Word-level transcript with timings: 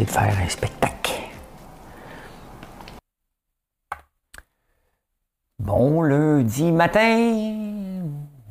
De 0.00 0.10
faire 0.10 0.38
un 0.38 0.48
spectacle. 0.48 1.12
Bon 5.58 6.02
lundi 6.02 6.72
matin, 6.72 8.02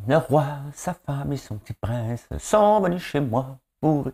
le 0.07 0.17
roi, 0.17 0.45
sa 0.73 0.93
femme 0.93 1.33
et 1.33 1.37
son 1.37 1.57
petit 1.57 1.73
prince 1.73 2.27
sont 2.37 2.79
venus 2.81 3.03
chez 3.03 3.19
moi 3.19 3.57
pour... 3.79 4.09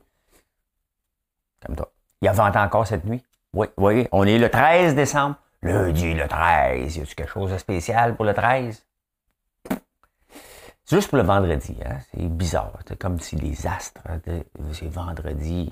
Comme 1.66 1.76
toi. 1.76 1.92
Il 2.22 2.26
y 2.26 2.28
a 2.28 2.34
vent 2.34 2.52
encore 2.52 2.88
cette 2.88 3.06
nuit? 3.06 3.24
Oui, 3.54 3.68
oui, 3.78 4.08
on 4.12 4.26
est 4.26 4.38
le 4.38 4.50
13 4.50 4.96
décembre. 4.96 5.36
Lundi 5.62 6.14
le 6.14 6.28
13. 6.28 6.98
Y 6.98 7.02
a-tu 7.02 7.16
quelque 7.16 7.32
chose 7.32 7.52
de 7.52 7.58
spécial 7.58 8.16
pour 8.16 8.26
le 8.26 8.34
13? 8.34 8.86
C'est 10.84 10.96
juste 10.96 11.10
pour 11.10 11.18
le 11.18 11.24
vendredi, 11.24 11.78
hein? 11.86 12.00
C'est 12.12 12.28
bizarre. 12.28 12.74
C'est 12.88 12.98
comme 12.98 13.20
si 13.20 13.36
les 13.36 13.68
astres, 13.68 14.02
c'est 14.74 14.88
vendredi. 14.88 15.70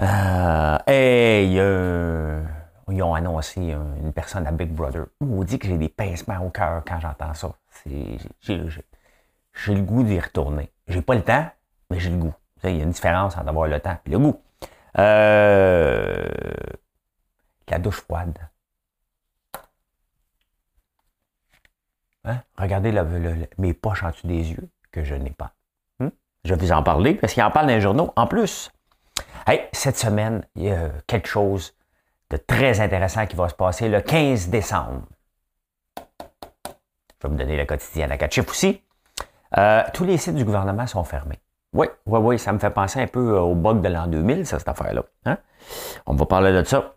Euh, 0.00 0.78
hey, 0.86 1.58
euh, 1.58 2.42
ils 2.88 3.02
ont 3.02 3.14
annoncé 3.14 3.60
une 3.60 4.12
personne 4.12 4.46
à 4.46 4.52
Big 4.52 4.70
Brother. 4.70 5.06
On 5.20 5.44
dit 5.44 5.58
que 5.58 5.68
j'ai 5.68 5.78
des 5.78 5.88
pincements 5.88 6.44
au 6.44 6.50
cœur 6.50 6.82
quand 6.86 6.98
j'entends 7.00 7.34
ça? 7.34 7.54
J'ai 7.86 8.18
le 9.68 9.82
goût 9.82 10.02
d'y 10.02 10.18
retourner. 10.18 10.72
J'ai 10.88 11.00
pas 11.00 11.14
le 11.14 11.22
temps, 11.22 11.46
mais 11.90 12.00
j'ai 12.00 12.10
le 12.10 12.16
goût. 12.16 12.34
Il 12.64 12.76
y 12.76 12.80
a 12.80 12.82
une 12.82 12.90
différence 12.90 13.36
entre 13.36 13.48
avoir 13.48 13.68
le 13.68 13.78
temps 13.78 13.96
et 14.04 14.10
le 14.10 14.18
goût. 14.18 14.40
Euh, 14.98 16.28
la 17.68 17.78
douche 17.78 18.00
froide. 18.00 18.38
Hein? 22.24 22.40
Regardez 22.56 22.92
mes 23.58 23.74
poches 23.74 24.02
en 24.02 24.10
dessous 24.10 24.26
des 24.26 24.50
yeux 24.50 24.68
que 24.90 25.04
je 25.04 25.14
n'ai 25.14 25.30
pas. 25.30 25.52
Hmm? 26.00 26.08
Je 26.44 26.54
vais 26.54 26.66
vous 26.66 26.72
en 26.72 26.82
parler 26.82 27.14
parce 27.14 27.32
qu'il 27.32 27.42
en 27.42 27.50
parle 27.50 27.66
dans 27.66 27.74
les 27.74 27.80
journaux. 27.80 28.12
En 28.16 28.26
plus, 28.26 28.70
Hey, 29.46 29.68
cette 29.72 29.98
semaine, 29.98 30.46
il 30.54 30.64
y 30.64 30.70
a 30.70 30.90
quelque 31.06 31.28
chose 31.28 31.74
de 32.30 32.38
très 32.38 32.80
intéressant 32.80 33.26
qui 33.26 33.36
va 33.36 33.48
se 33.48 33.54
passer 33.54 33.88
le 33.88 34.00
15 34.00 34.48
décembre. 34.48 35.02
Je 35.98 37.28
vais 37.28 37.28
vous 37.28 37.36
donner 37.36 37.56
le 37.56 37.66
quotidien 37.66 38.10
à 38.10 38.16
quatre 38.16 38.32
chiffres 38.32 38.50
aussi. 38.50 38.82
Euh, 39.58 39.82
tous 39.92 40.04
les 40.04 40.16
sites 40.16 40.34
du 40.34 40.44
gouvernement 40.44 40.86
sont 40.86 41.04
fermés. 41.04 41.40
Oui, 41.74 41.88
oui, 42.06 42.20
oui, 42.20 42.38
ça 42.38 42.52
me 42.52 42.58
fait 42.58 42.70
penser 42.70 43.00
un 43.00 43.06
peu 43.06 43.34
euh, 43.34 43.40
au 43.40 43.54
bug 43.54 43.82
de 43.82 43.88
l'an 43.88 44.06
2000, 44.06 44.46
ça, 44.46 44.58
cette 44.58 44.68
affaire-là. 44.68 45.02
Hein? 45.26 45.38
On 46.06 46.14
va 46.14 46.24
parler 46.24 46.52
de 46.52 46.64
ça. 46.64 46.94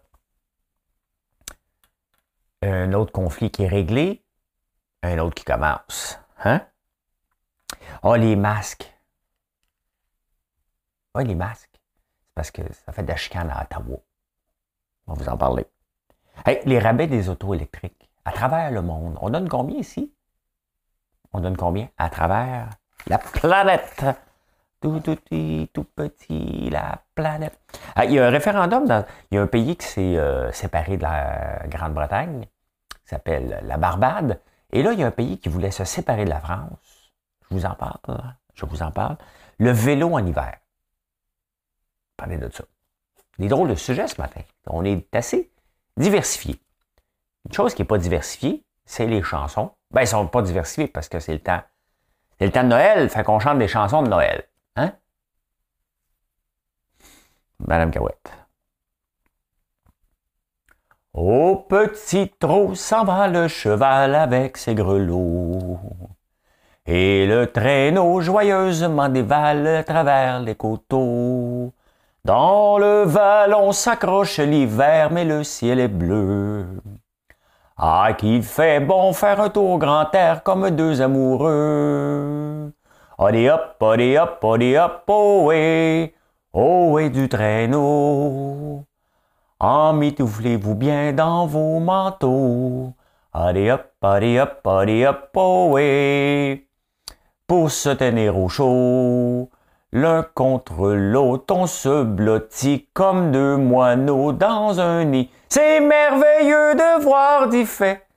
Un 2.62 2.94
autre 2.94 3.12
conflit 3.12 3.52
qui 3.52 3.64
est 3.64 3.68
réglé, 3.68 4.23
un 5.04 5.18
autre 5.20 5.36
qui 5.36 5.44
commence. 5.44 6.20
Hein? 6.44 6.62
Oh, 8.04 8.16
les 8.16 8.36
masques. 8.36 8.94
Oh, 11.14 11.20
les 11.20 11.36
masques 11.36 11.67
parce 12.38 12.52
que 12.52 12.62
ça 12.86 12.92
fait 12.92 13.02
de 13.02 13.08
la 13.08 13.16
chicane 13.16 13.50
à 13.50 13.64
Ottawa. 13.64 13.98
On 15.08 15.14
va 15.14 15.24
vous 15.24 15.30
en 15.30 15.38
parler. 15.38 15.66
Les 16.66 16.78
rabais 16.78 17.08
des 17.08 17.30
autos 17.30 17.56
électriques 17.56 18.12
à 18.26 18.32
travers 18.32 18.70
le 18.70 18.84
monde. 18.84 19.17
On 19.22 19.32
donne 19.32 19.50
combien 19.50 19.80
ici? 19.80 20.14
On 21.34 21.39
donne 21.42 21.58
combien? 21.58 21.89
À 21.98 22.11
travers 22.11 22.70
la 23.08 23.17
planète. 23.17 24.06
Tout, 24.80 25.00
tout, 25.00 25.17
tout, 25.73 25.84
petit, 25.95 26.70
la 26.70 27.02
planète. 27.16 27.60
il 28.04 28.11
y 28.11 28.20
a 28.20 28.28
un 28.28 28.30
référendum, 28.30 28.86
il 29.32 29.36
y 29.36 29.38
a 29.40 29.42
un 29.42 29.48
pays 29.48 29.76
qui 29.76 29.88
s'est 29.88 30.17
euh, 30.20 30.52
séparé 30.52 30.98
de 30.98 31.02
la 31.02 31.64
Grande-Bretagne, 31.66 32.42
qui 32.44 33.08
s'appelle 33.08 33.61
la 33.64 33.78
Barbade. 33.78 34.40
Et 34.72 34.84
là, 34.84 34.94
il 34.94 35.00
y 35.00 35.04
a 35.04 35.08
un 35.08 35.11
pays 35.11 35.40
qui 35.40 35.50
voulait 35.50 35.72
se 35.72 35.86
séparer 35.86 36.26
de 36.26 36.30
la 36.30 36.40
France. 36.40 37.11
Je 37.50 37.56
vous 37.56 37.66
en 37.66 37.73
parle. 37.73 38.36
Je 38.54 38.67
vous 38.67 38.84
en 38.84 38.92
parle. 38.92 39.17
Le 39.58 39.72
vélo 39.72 40.14
en 40.14 40.23
hiver 40.23 40.54
parler 42.17 42.38
de 42.38 42.50
ça. 42.50 42.64
Des 43.39 43.48
drôles 43.48 43.70
de 43.70 43.76
sujets 43.76 44.08
ce 44.08 44.20
matin. 44.20 44.42
On 44.66 44.83
est 44.83 45.16
assez 45.16 45.52
diversifié. 45.95 46.60
Une 47.45 47.54
chose 47.54 47.73
qui 47.73 47.82
n'est 47.82 47.88
pas 47.88 47.98
diversifiée, 47.98 48.66
c'est 48.86 49.05
les 49.05 49.23
chansons. 49.23 49.72
Ben, 49.92 50.02
elles 50.02 50.08
sont 50.08 50.28
pas 50.28 50.42
diversifiées 50.42 50.88
parce 50.88 51.08
que 51.08 51.20
c'est 51.20 51.33
le 51.33 51.39
temps. 51.39 51.61
C'est 52.39 52.48
le 52.48 52.52
temps 52.52 52.64
de 52.64 52.70
Noël, 52.70 53.10
fait 53.10 53.23
qu'on 53.23 53.39
chante 53.39 53.60
des 53.60 53.67
chansons 53.67 54.04
de 54.04 54.10
Noël. 54.10 54.44
Hein? 54.76 54.94
Madame 57.60 57.92
Cahouette. 57.92 58.32
Au 61.14 61.55
petit 61.55 62.30
trot 62.39 62.76
s'en 62.76 63.04
va 63.04 63.28
le 63.28 63.48
cheval 63.48 64.14
avec 64.14 64.58
ses 64.58 64.76
grelots. 64.76 65.80
Et 66.86 67.26
le 67.26 67.52
traîneau 67.52 68.22
joyeusement 68.22 69.10
dévale 69.10 69.67
à 69.67 69.84
travers 69.84 70.39
les 70.42 70.55
coteaux. 70.55 71.73
Dans 72.27 72.77
le 72.77 73.04
vallon 73.05 73.71
s'accroche 73.71 74.39
l'hiver, 74.39 75.11
mais 75.14 75.23
le 75.23 75.45
ciel 75.45 75.80
est 75.80 75.88
bleu. 75.88 76.82
Ah, 77.77 78.10
qu'il 78.17 78.43
fait 78.43 78.82
bon 78.82 79.14
faire 79.14 79.39
un 79.39 79.48
tour 79.48 79.80
grand 79.80 80.14
air 80.14 80.43
comme 80.43 80.70
deux 80.71 81.02
amoureux. 81.02 82.73
Allez 83.17 83.49
hop, 83.49 83.82
allez 83.82 84.17
hop, 84.17 84.43
allez 84.43 84.77
hop, 84.77 85.04
oh 85.08 85.54
et, 85.54 86.16
oh 86.52 86.99
et 86.99 87.10
du 87.10 87.30
traîneau. 87.30 88.83
Emmitouflez-vous 89.61 90.76
bien 90.76 91.14
dans 91.14 91.48
vos 91.48 91.80
manteaux. 91.80 92.92
Allez 93.32 93.71
hop, 93.71 93.89
allez 94.02 94.37
hop, 94.37 94.67
allez 94.67 95.05
hop, 95.08 95.30
oh 95.33 95.77
et, 95.80 96.67
pour 97.48 97.71
se 97.71 97.87
tenir 97.87 98.37
au 98.37 98.49
chaud. 98.49 99.49
L'un 99.93 100.23
contre 100.23 100.89
l'autre, 100.89 101.55
on 101.55 101.65
se 101.65 102.03
blottit 102.03 102.87
comme 102.93 103.31
deux 103.31 103.55
moineaux 103.55 104.33
dans 104.33 104.80
un 104.80 105.05
nid. 105.05 105.31
C'est 105.49 105.80
merveilleux 105.80 106.75
de 106.75 107.02
voir 107.02 107.48
des 107.48 107.65
faits 107.65 108.08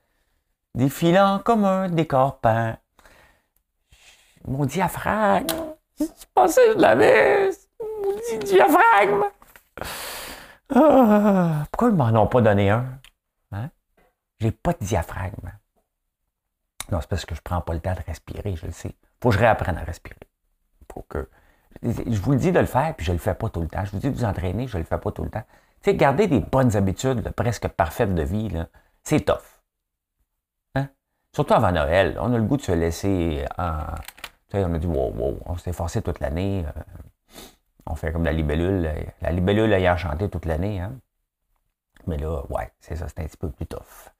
défilant 0.74 1.40
comme 1.40 1.64
un 1.64 1.88
décor 1.88 2.38
peint. 2.38 2.78
Mon 4.46 4.64
diaphragme, 4.64 5.46
je 5.98 6.04
pensais 6.34 6.66
que 6.68 6.72
je 6.74 6.78
l'avais. 6.78 7.50
Mon 7.80 8.38
diaphragme. 8.38 9.24
Ah, 10.74 11.66
pourquoi 11.70 11.88
ils 11.88 11.94
m'en 11.94 12.22
ont 12.22 12.26
pas 12.26 12.40
donné 12.40 12.70
un? 12.70 12.86
Hein? 13.52 13.70
J'ai 14.40 14.52
pas 14.52 14.72
de 14.72 14.84
diaphragme. 14.84 15.52
Non, 16.90 17.00
c'est 17.00 17.08
parce 17.08 17.24
que 17.24 17.34
je 17.34 17.40
prends 17.42 17.60
pas 17.60 17.74
le 17.74 17.80
temps 17.80 17.94
de 17.94 18.02
respirer, 18.06 18.56
je 18.56 18.66
le 18.66 18.72
sais. 18.72 18.96
Faut 19.22 19.28
que 19.28 19.34
je 19.34 19.40
réapprenne 19.40 19.76
à 19.76 19.84
respirer. 19.84 20.16
Je 21.82 22.20
vous 22.20 22.32
le 22.32 22.38
dis 22.38 22.52
de 22.52 22.58
le 22.58 22.66
faire, 22.66 22.94
puis 22.94 23.06
je 23.06 23.12
ne 23.12 23.16
le 23.16 23.20
fais 23.20 23.34
pas 23.34 23.48
tout 23.48 23.60
le 23.60 23.68
temps. 23.68 23.84
Je 23.84 23.92
vous 23.92 23.98
dis 23.98 24.10
de 24.10 24.16
vous 24.16 24.24
entraîner, 24.24 24.66
je 24.66 24.76
ne 24.76 24.82
le 24.82 24.86
fais 24.86 24.98
pas 24.98 25.10
tout 25.10 25.22
le 25.22 25.30
temps. 25.30 25.44
Tu 25.82 25.90
sais, 25.90 25.96
garder 25.96 26.26
des 26.26 26.40
bonnes 26.40 26.76
habitudes 26.76 27.30
presque 27.30 27.68
parfaites 27.68 28.14
de 28.14 28.22
vie, 28.22 28.50
c'est 29.02 29.20
tough. 29.20 29.62
Hein? 30.74 30.88
Surtout 31.34 31.54
avant 31.54 31.72
Noël, 31.72 32.18
on 32.20 32.32
a 32.34 32.38
le 32.38 32.44
goût 32.44 32.56
de 32.56 32.62
se 32.62 32.72
laisser 32.72 33.44
en. 33.56 33.78
Tu 34.48 34.58
sais, 34.58 34.64
on 34.64 34.74
a 34.74 34.78
dit 34.78 34.86
wow, 34.86 35.12
wow, 35.16 35.38
on 35.46 35.56
s'est 35.56 35.72
forcé 35.72 36.02
toute 36.02 36.20
l'année. 36.20 36.64
Euh, 36.66 36.80
on 37.86 37.94
fait 37.94 38.12
comme 38.12 38.24
la 38.24 38.32
libellule. 38.32 38.90
La 39.22 39.30
libellule 39.30 39.72
ayant 39.72 39.96
chanté 39.96 40.28
toute 40.28 40.44
l'année. 40.44 40.80
Hein? 40.80 40.92
Mais 42.06 42.18
là, 42.18 42.42
ouais, 42.50 42.70
c'est 42.80 42.96
ça, 42.96 43.06
c'est 43.08 43.20
un 43.20 43.24
petit 43.24 43.36
peu 43.36 43.48
plus 43.48 43.66
tough. 43.66 44.10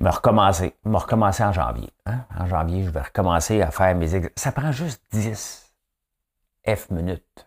Me 0.00 0.10
recommencer. 0.10 0.74
Me 0.84 0.96
recommencer 0.96 1.44
en 1.44 1.52
janvier. 1.52 1.90
Hein? 2.06 2.24
En 2.36 2.46
janvier, 2.46 2.82
je 2.84 2.90
vais 2.90 3.02
recommencer 3.02 3.62
à 3.62 3.70
faire 3.70 3.94
mes 3.94 4.14
exercices. 4.14 4.42
Ça 4.42 4.50
prend 4.50 4.72
juste 4.72 5.02
10 5.12 5.67
F 6.74 6.90
minutes 6.90 7.46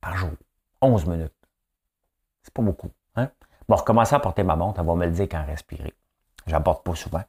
par 0.00 0.16
jour. 0.16 0.32
11 0.80 1.06
minutes. 1.06 1.34
C'est 2.42 2.52
pas 2.52 2.62
beaucoup. 2.62 2.90
Hein? 3.16 3.30
Bon, 3.68 3.76
recommencer 3.76 4.14
à 4.14 4.20
porter 4.20 4.42
ma 4.42 4.56
montre, 4.56 4.80
elle 4.80 4.86
va 4.86 4.94
me 4.94 5.06
le 5.06 5.12
dire 5.12 5.28
quand 5.30 5.44
respirer. 5.44 5.94
J'en 6.46 6.60
porte 6.60 6.84
pas 6.84 6.94
souvent. 6.94 7.22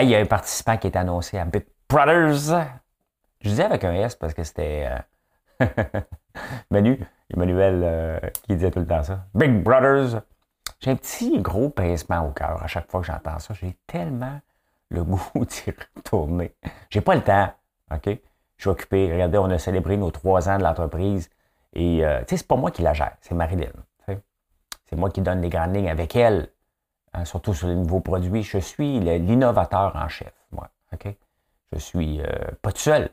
il 0.00 0.08
y 0.08 0.14
a 0.14 0.18
un 0.18 0.26
participant 0.26 0.76
qui 0.76 0.86
est 0.86 0.96
annoncé 0.96 1.38
à 1.38 1.44
Big 1.44 1.66
Brothers. 1.88 2.66
Je 3.40 3.48
disais 3.48 3.64
avec 3.64 3.84
un 3.84 3.92
S 3.92 4.16
parce 4.16 4.32
que 4.32 4.42
c'était 4.42 4.88
euh, 5.60 5.66
Manu, 6.70 6.98
Emmanuel 7.30 7.80
euh, 7.84 8.20
qui 8.42 8.54
disait 8.54 8.70
tout 8.70 8.80
le 8.80 8.86
temps 8.86 9.02
ça. 9.02 9.26
Big 9.34 9.62
Brothers. 9.62 10.22
J'ai 10.80 10.90
un 10.90 10.96
petit 10.96 11.40
gros 11.40 11.68
pincement 11.68 12.26
au 12.26 12.32
cœur 12.32 12.62
à 12.62 12.66
chaque 12.66 12.90
fois 12.90 13.00
que 13.00 13.06
j'entends 13.06 13.38
ça. 13.38 13.54
J'ai 13.54 13.76
tellement 13.86 14.40
le 14.90 15.04
goût 15.04 15.44
d'y 15.44 15.74
retourner. 15.96 16.54
J'ai 16.88 17.00
pas 17.00 17.14
le 17.14 17.22
temps. 17.22 17.52
OK? 17.92 18.18
Je 18.56 18.62
suis 18.62 18.70
occupé. 18.70 19.12
Regardez, 19.12 19.38
on 19.38 19.50
a 19.50 19.58
célébré 19.58 19.96
nos 19.96 20.10
trois 20.10 20.48
ans 20.48 20.58
de 20.58 20.62
l'entreprise 20.62 21.30
Et 21.72 22.04
euh, 22.04 22.20
tu 22.20 22.30
sais, 22.30 22.36
c'est 22.38 22.46
pas 22.46 22.56
moi 22.56 22.70
qui 22.70 22.82
la 22.82 22.92
gère, 22.92 23.16
c'est 23.20 23.34
Marilyn. 23.34 23.72
C'est 24.86 24.96
moi 24.96 25.10
qui 25.10 25.22
donne 25.22 25.40
les 25.40 25.48
grandes 25.48 25.74
lignes 25.74 25.88
avec 25.88 26.14
elle, 26.14 26.48
hein, 27.14 27.24
surtout 27.24 27.54
sur 27.54 27.68
les 27.68 27.74
nouveaux 27.74 28.00
produits. 28.00 28.42
Je 28.42 28.58
suis 28.58 29.00
l'innovateur 29.00 29.96
en 29.96 30.08
chef, 30.08 30.32
moi. 30.52 30.68
OK? 30.92 31.08
Je 31.72 31.78
suis 31.78 32.20
euh, 32.20 32.26
pas 32.62 32.70
tout 32.70 32.80
seul. 32.80 33.10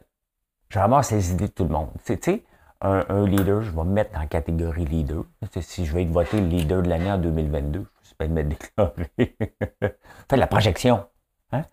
Je 0.69 0.79
ramasse 0.79 1.11
les 1.11 1.31
idées 1.31 1.47
de 1.47 1.53
tout 1.53 1.63
le 1.63 1.69
monde. 1.69 1.89
Tu 2.05 2.17
sais, 2.21 2.43
un, 2.81 3.25
leader, 3.25 3.61
je 3.61 3.71
vais 3.71 3.83
me 3.83 3.91
mettre 3.91 4.17
la 4.17 4.25
catégorie 4.25 4.85
leader. 4.85 5.23
Si 5.59 5.85
je 5.85 5.93
vais 5.93 6.03
être 6.03 6.11
voté 6.11 6.39
le 6.39 6.47
leader 6.47 6.81
de 6.81 6.89
l'année 6.89 7.11
en 7.11 7.17
2022, 7.17 7.85
je 8.01 8.07
suis 8.07 8.15
pas 8.15 8.27
de 8.27 8.33
me 8.33 8.43
déclarer. 8.43 9.35
Faites 9.79 10.39
la 10.39 10.47
projection. 10.47 11.05
Hein? 11.51 11.63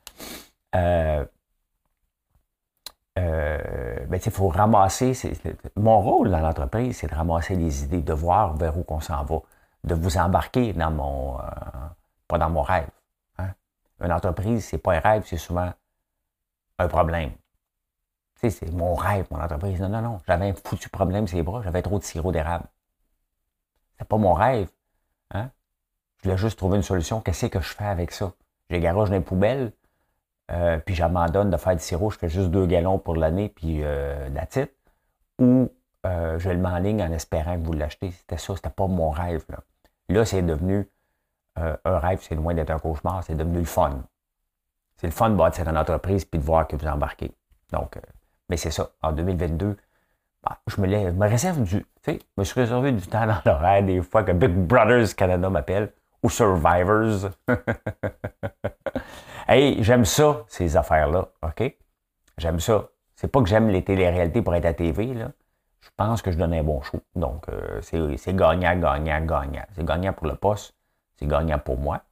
Euh, 0.74 1.24
euh, 3.18 4.06
ben, 4.06 4.20
il 4.24 4.32
faut 4.32 4.48
ramasser. 4.48 5.12
Mon 5.76 6.00
rôle 6.00 6.30
dans 6.30 6.40
l'entreprise, 6.40 6.98
c'est 6.98 7.08
de 7.08 7.14
ramasser 7.14 7.56
les 7.56 7.84
idées, 7.84 8.02
de 8.02 8.12
voir 8.12 8.56
vers 8.56 8.76
où 8.78 8.82
qu'on 8.82 9.00
s'en 9.00 9.24
va, 9.24 9.38
de 9.84 9.94
vous 9.94 10.16
embarquer 10.16 10.72
dans 10.72 10.90
mon. 10.90 11.38
Euh, 11.38 11.42
pas 12.26 12.38
dans 12.38 12.50
mon 12.50 12.62
rêve. 12.62 12.88
Hein. 13.38 13.50
Une 14.02 14.12
entreprise, 14.12 14.66
c'est 14.66 14.78
pas 14.78 14.94
un 14.94 15.00
rêve, 15.00 15.24
c'est 15.26 15.38
souvent 15.38 15.72
un 16.78 16.88
problème. 16.88 17.32
C'est 18.36 18.70
mon 18.72 18.94
rêve, 18.94 19.26
mon 19.30 19.40
entreprise. 19.40 19.80
Non, 19.80 19.88
non, 19.88 20.02
non. 20.02 20.20
J'avais 20.26 20.50
un 20.50 20.54
foutu 20.54 20.88
problème 20.88 21.26
c'est 21.26 21.42
bras, 21.42 21.62
j'avais 21.62 21.82
trop 21.82 21.98
de 21.98 22.04
sirop 22.04 22.30
d'érable. 22.30 22.66
C'est 23.98 24.06
pas 24.06 24.16
mon 24.16 24.32
rêve. 24.32 24.68
Hein? 25.32 25.50
Je 26.18 26.24
voulais 26.24 26.36
juste 26.36 26.56
trouver 26.58 26.76
une 26.76 26.82
solution. 26.82 27.20
Qu'est-ce 27.20 27.46
que 27.46 27.60
je 27.60 27.74
fais 27.74 27.86
avec 27.86 28.12
ça? 28.12 28.32
J'ai 28.70 28.80
garage 28.80 29.08
dans 29.08 29.16
les 29.16 29.22
poubelles, 29.22 29.72
euh, 30.50 30.78
puis 30.78 30.94
j'abandonne 30.94 31.50
de 31.50 31.56
faire 31.56 31.76
du 31.76 31.82
sirop, 31.82 32.10
je 32.10 32.18
fais 32.18 32.28
juste 32.28 32.50
deux 32.50 32.66
gallons 32.66 32.98
pour 32.98 33.16
l'année, 33.16 33.48
puis 33.48 33.80
euh, 33.82 34.28
la 34.30 34.46
titre. 34.46 34.72
Ou 35.38 35.70
euh, 36.06 36.38
je 36.38 36.50
le 36.50 36.56
mets 36.56 36.68
en 36.68 36.78
ligne 36.78 37.02
en 37.02 37.12
espérant 37.12 37.56
que 37.56 37.64
vous 37.64 37.72
l'achetez. 37.72 38.10
C'était 38.10 38.38
ça, 38.38 38.54
c'était 38.56 38.70
pas 38.70 38.86
mon 38.86 39.10
rêve. 39.10 39.44
Là, 39.48 39.58
là 40.08 40.24
c'est 40.24 40.42
devenu 40.42 40.88
euh, 41.58 41.76
un 41.84 41.98
rêve, 41.98 42.20
c'est 42.22 42.34
loin 42.34 42.54
d'être 42.54 42.70
un 42.70 42.78
cauchemar, 42.78 43.22
c'est 43.24 43.34
devenu 43.34 43.58
le 43.58 43.64
fun. 43.64 44.02
C'est 44.96 45.06
le 45.06 45.12
fun 45.12 45.30
de 45.30 45.36
bâtir 45.36 45.68
une 45.68 45.76
entreprise 45.78 46.24
puis 46.24 46.40
de 46.40 46.44
voir 46.44 46.66
que 46.66 46.76
vous 46.76 46.86
embarquez. 46.86 47.32
Donc, 47.72 47.98
mais 48.48 48.56
c'est 48.56 48.70
ça. 48.70 48.90
En 49.02 49.12
2022, 49.12 49.76
bah, 50.42 50.58
je, 50.66 50.80
me 50.80 50.86
lève, 50.86 51.14
me 51.14 51.28
réserve 51.28 51.62
du. 51.62 51.84
Je 52.06 52.14
me 52.38 52.44
suis 52.44 52.58
réservé 52.60 52.92
du 52.92 53.06
temps 53.06 53.26
dans 53.26 53.40
l'horaire 53.44 53.82
des 53.82 54.00
fois 54.00 54.22
que 54.22 54.32
Big 54.32 54.50
Brothers 54.50 55.14
Canada 55.14 55.50
m'appelle 55.50 55.92
ou 56.22 56.30
Survivors. 56.30 57.30
hey, 59.48 59.82
j'aime 59.82 60.04
ça, 60.04 60.44
ces 60.48 60.76
affaires-là, 60.76 61.28
OK? 61.42 61.76
J'aime 62.36 62.60
ça. 62.60 62.88
C'est 63.16 63.28
pas 63.28 63.42
que 63.42 63.48
j'aime 63.48 63.68
les 63.68 63.82
téléréalités 63.82 64.42
pour 64.42 64.54
être 64.54 64.66
à 64.66 64.74
TV, 64.74 65.14
là. 65.14 65.30
Je 65.80 65.88
pense 65.96 66.22
que 66.22 66.30
je 66.30 66.38
donne 66.38 66.52
un 66.52 66.62
bon 66.62 66.80
show. 66.82 67.00
Donc, 67.16 67.48
euh, 67.48 67.80
c'est 67.82 68.36
gagnant, 68.36 68.76
gagnant, 68.76 69.24
gagnant. 69.24 69.64
C'est 69.74 69.84
gagnant 69.84 70.12
pour 70.12 70.26
le 70.26 70.34
poste, 70.34 70.74
c'est 71.16 71.26
gagnant 71.26 71.58
pour 71.58 71.78
moi. 71.78 72.02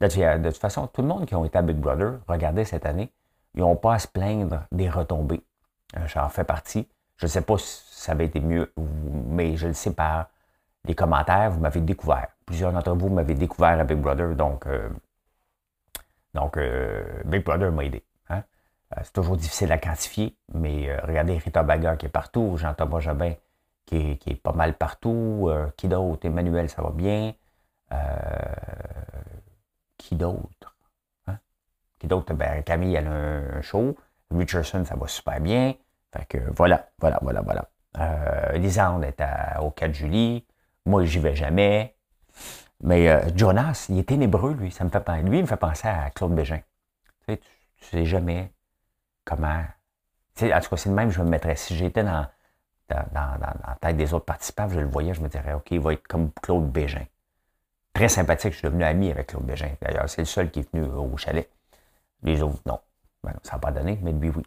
De, 0.00 0.48
toute 0.48 0.56
façon, 0.56 0.86
tout 0.86 1.02
le 1.02 1.08
monde 1.08 1.26
qui 1.26 1.34
a 1.34 1.44
été 1.44 1.58
à 1.58 1.62
Big 1.62 1.76
Brother, 1.76 2.20
regardez 2.26 2.64
cette 2.64 2.86
année, 2.86 3.12
ils 3.54 3.60
n'ont 3.60 3.76
pas 3.76 3.94
à 3.94 3.98
se 3.98 4.08
plaindre 4.08 4.62
des 4.72 4.88
retombées. 4.88 5.42
Euh, 5.96 6.06
j'en 6.06 6.28
fais 6.30 6.44
partie. 6.44 6.88
Je 7.16 7.26
ne 7.26 7.28
sais 7.28 7.42
pas 7.42 7.58
si 7.58 7.82
ça 7.90 8.12
avait 8.12 8.24
été 8.24 8.40
mieux, 8.40 8.72
mais 9.26 9.56
je 9.56 9.66
le 9.66 9.74
sais 9.74 9.92
par 9.92 10.28
les 10.86 10.94
commentaires, 10.94 11.50
vous 11.50 11.60
m'avez 11.60 11.82
découvert. 11.82 12.28
Plusieurs 12.46 12.72
d'entre 12.72 12.94
vous 12.94 13.10
m'avez 13.10 13.34
découvert 13.34 13.78
à 13.78 13.84
Big 13.84 13.98
Brother, 13.98 14.34
donc, 14.34 14.66
euh, 14.66 14.88
donc 16.34 16.56
euh, 16.56 17.04
Big 17.24 17.44
Brother 17.44 17.72
m'a 17.72 17.84
aidé. 17.84 18.04
Hein. 18.28 18.42
c'est 19.02 19.12
toujours 19.12 19.36
difficile 19.36 19.72
à 19.72 19.78
quantifier, 19.78 20.36
mais 20.54 20.96
regardez 21.02 21.38
Rita 21.38 21.62
Baga 21.62 21.96
qui 21.96 22.06
est 22.06 22.10
partout, 22.10 22.56
Jean-Thomas 22.56 23.00
Jobin 23.00 23.34
qui 23.86 24.18
est, 24.26 24.34
pas 24.40 24.52
mal 24.52 24.74
partout, 24.74 25.50
qui 25.76 25.88
d'autre? 25.88 26.24
Emmanuel, 26.24 26.68
ça 26.70 26.80
va 26.80 26.90
bien. 26.90 27.34
qui 29.98 30.14
d'autre? 30.14 30.76
Hein? 31.26 31.38
Qui 31.98 32.06
d'autre? 32.06 32.32
Ben, 32.34 32.62
Camille, 32.62 32.94
elle 32.94 33.08
a 33.08 33.10
un 33.10 33.62
show. 33.62 33.96
Richardson, 34.30 34.84
ça 34.84 34.94
va 34.94 35.08
super 35.08 35.40
bien. 35.40 35.74
Fait 36.12 36.24
que 36.26 36.38
voilà, 36.56 36.88
voilà, 37.00 37.18
voilà, 37.22 37.40
voilà. 37.40 37.68
Euh, 37.98 38.58
Lisande 38.58 39.04
est 39.04 39.22
au 39.60 39.70
4 39.70 39.92
juillet. 39.92 40.44
Moi, 40.86 41.04
j'y 41.04 41.18
vais 41.18 41.34
jamais. 41.34 41.94
Mais 42.82 43.08
euh, 43.08 43.20
Jonas, 43.36 43.86
il 43.90 43.98
est 43.98 44.08
ténébreux, 44.08 44.54
lui. 44.54 44.70
Ça 44.70 44.84
me 44.84 44.90
fait, 44.90 45.22
lui, 45.22 45.38
il 45.38 45.42
me 45.42 45.46
fait 45.46 45.56
penser 45.56 45.88
à 45.88 46.10
Claude 46.10 46.34
Bégin. 46.34 46.60
Tu 47.26 47.34
sais, 47.34 47.40
tu, 47.76 47.84
sais 47.84 48.04
jamais 48.06 48.52
comment. 49.24 49.62
Tu 50.34 50.46
sais, 50.46 50.54
en 50.54 50.60
tout 50.60 50.70
cas, 50.70 50.76
c'est 50.76 50.88
le 50.88 50.94
même, 50.94 51.10
je 51.10 51.20
me 51.20 51.28
mettrais. 51.28 51.56
Si 51.56 51.76
j'étais 51.76 52.02
dans, 52.02 52.26
dans, 52.88 53.04
dans, 53.12 53.38
la 53.40 53.76
tête 53.80 53.96
des 53.96 54.14
autres 54.14 54.24
participants, 54.24 54.68
je 54.68 54.80
le 54.80 54.86
voyais, 54.86 55.14
je 55.14 55.20
me 55.20 55.28
dirais, 55.28 55.52
OK, 55.52 55.70
il 55.70 55.80
va 55.80 55.92
être 55.92 56.06
comme 56.06 56.30
Claude 56.42 56.70
Bégin. 56.70 57.04
Très 57.92 58.08
sympathique, 58.08 58.52
je 58.52 58.58
suis 58.58 58.68
devenu 58.68 58.84
ami 58.84 59.10
avec 59.10 59.28
Claude 59.28 59.44
Bégin. 59.44 59.70
D'ailleurs, 59.82 60.08
c'est 60.08 60.22
le 60.22 60.26
seul 60.26 60.50
qui 60.50 60.60
est 60.60 60.72
venu 60.72 60.86
au 60.86 61.16
chalet. 61.16 61.50
Les 62.22 62.42
autres, 62.42 62.62
non. 62.66 62.78
Ben, 63.22 63.34
ça 63.42 63.52
n'a 63.52 63.58
pas 63.58 63.72
donné, 63.72 63.98
mais 64.02 64.12
lui, 64.12 64.30
oui. 64.30 64.42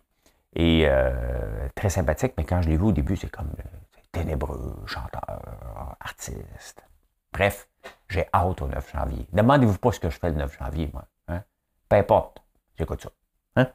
Et 0.56 0.84
euh, 0.88 1.68
très 1.76 1.90
sympathique, 1.90 2.34
mais 2.38 2.44
quand 2.44 2.62
je 2.62 2.70
l'ai 2.70 2.78
vu 2.78 2.86
au 2.86 2.92
début, 2.92 3.16
c'est 3.16 3.30
comme 3.30 3.52
euh, 3.60 3.64
ténébreux, 4.12 4.76
chanteur, 4.86 5.96
artiste. 6.00 6.84
Bref, 7.32 7.68
j'ai 8.14 8.28
hâte 8.34 8.62
au 8.62 8.68
9 8.68 8.92
janvier. 8.92 9.28
Demandez-vous 9.34 9.78
pas 9.78 9.92
ce 9.92 10.00
que 10.00 10.10
je 10.10 10.18
fais 10.18 10.30
le 10.30 10.36
9 10.36 10.58
janvier, 10.58 10.90
moi. 10.94 11.06
Hein? 11.28 11.44
Peu 11.90 11.96
importe, 11.98 12.44
j'écoute 12.78 13.02
ça. 13.02 13.10
Hein? 13.56 13.68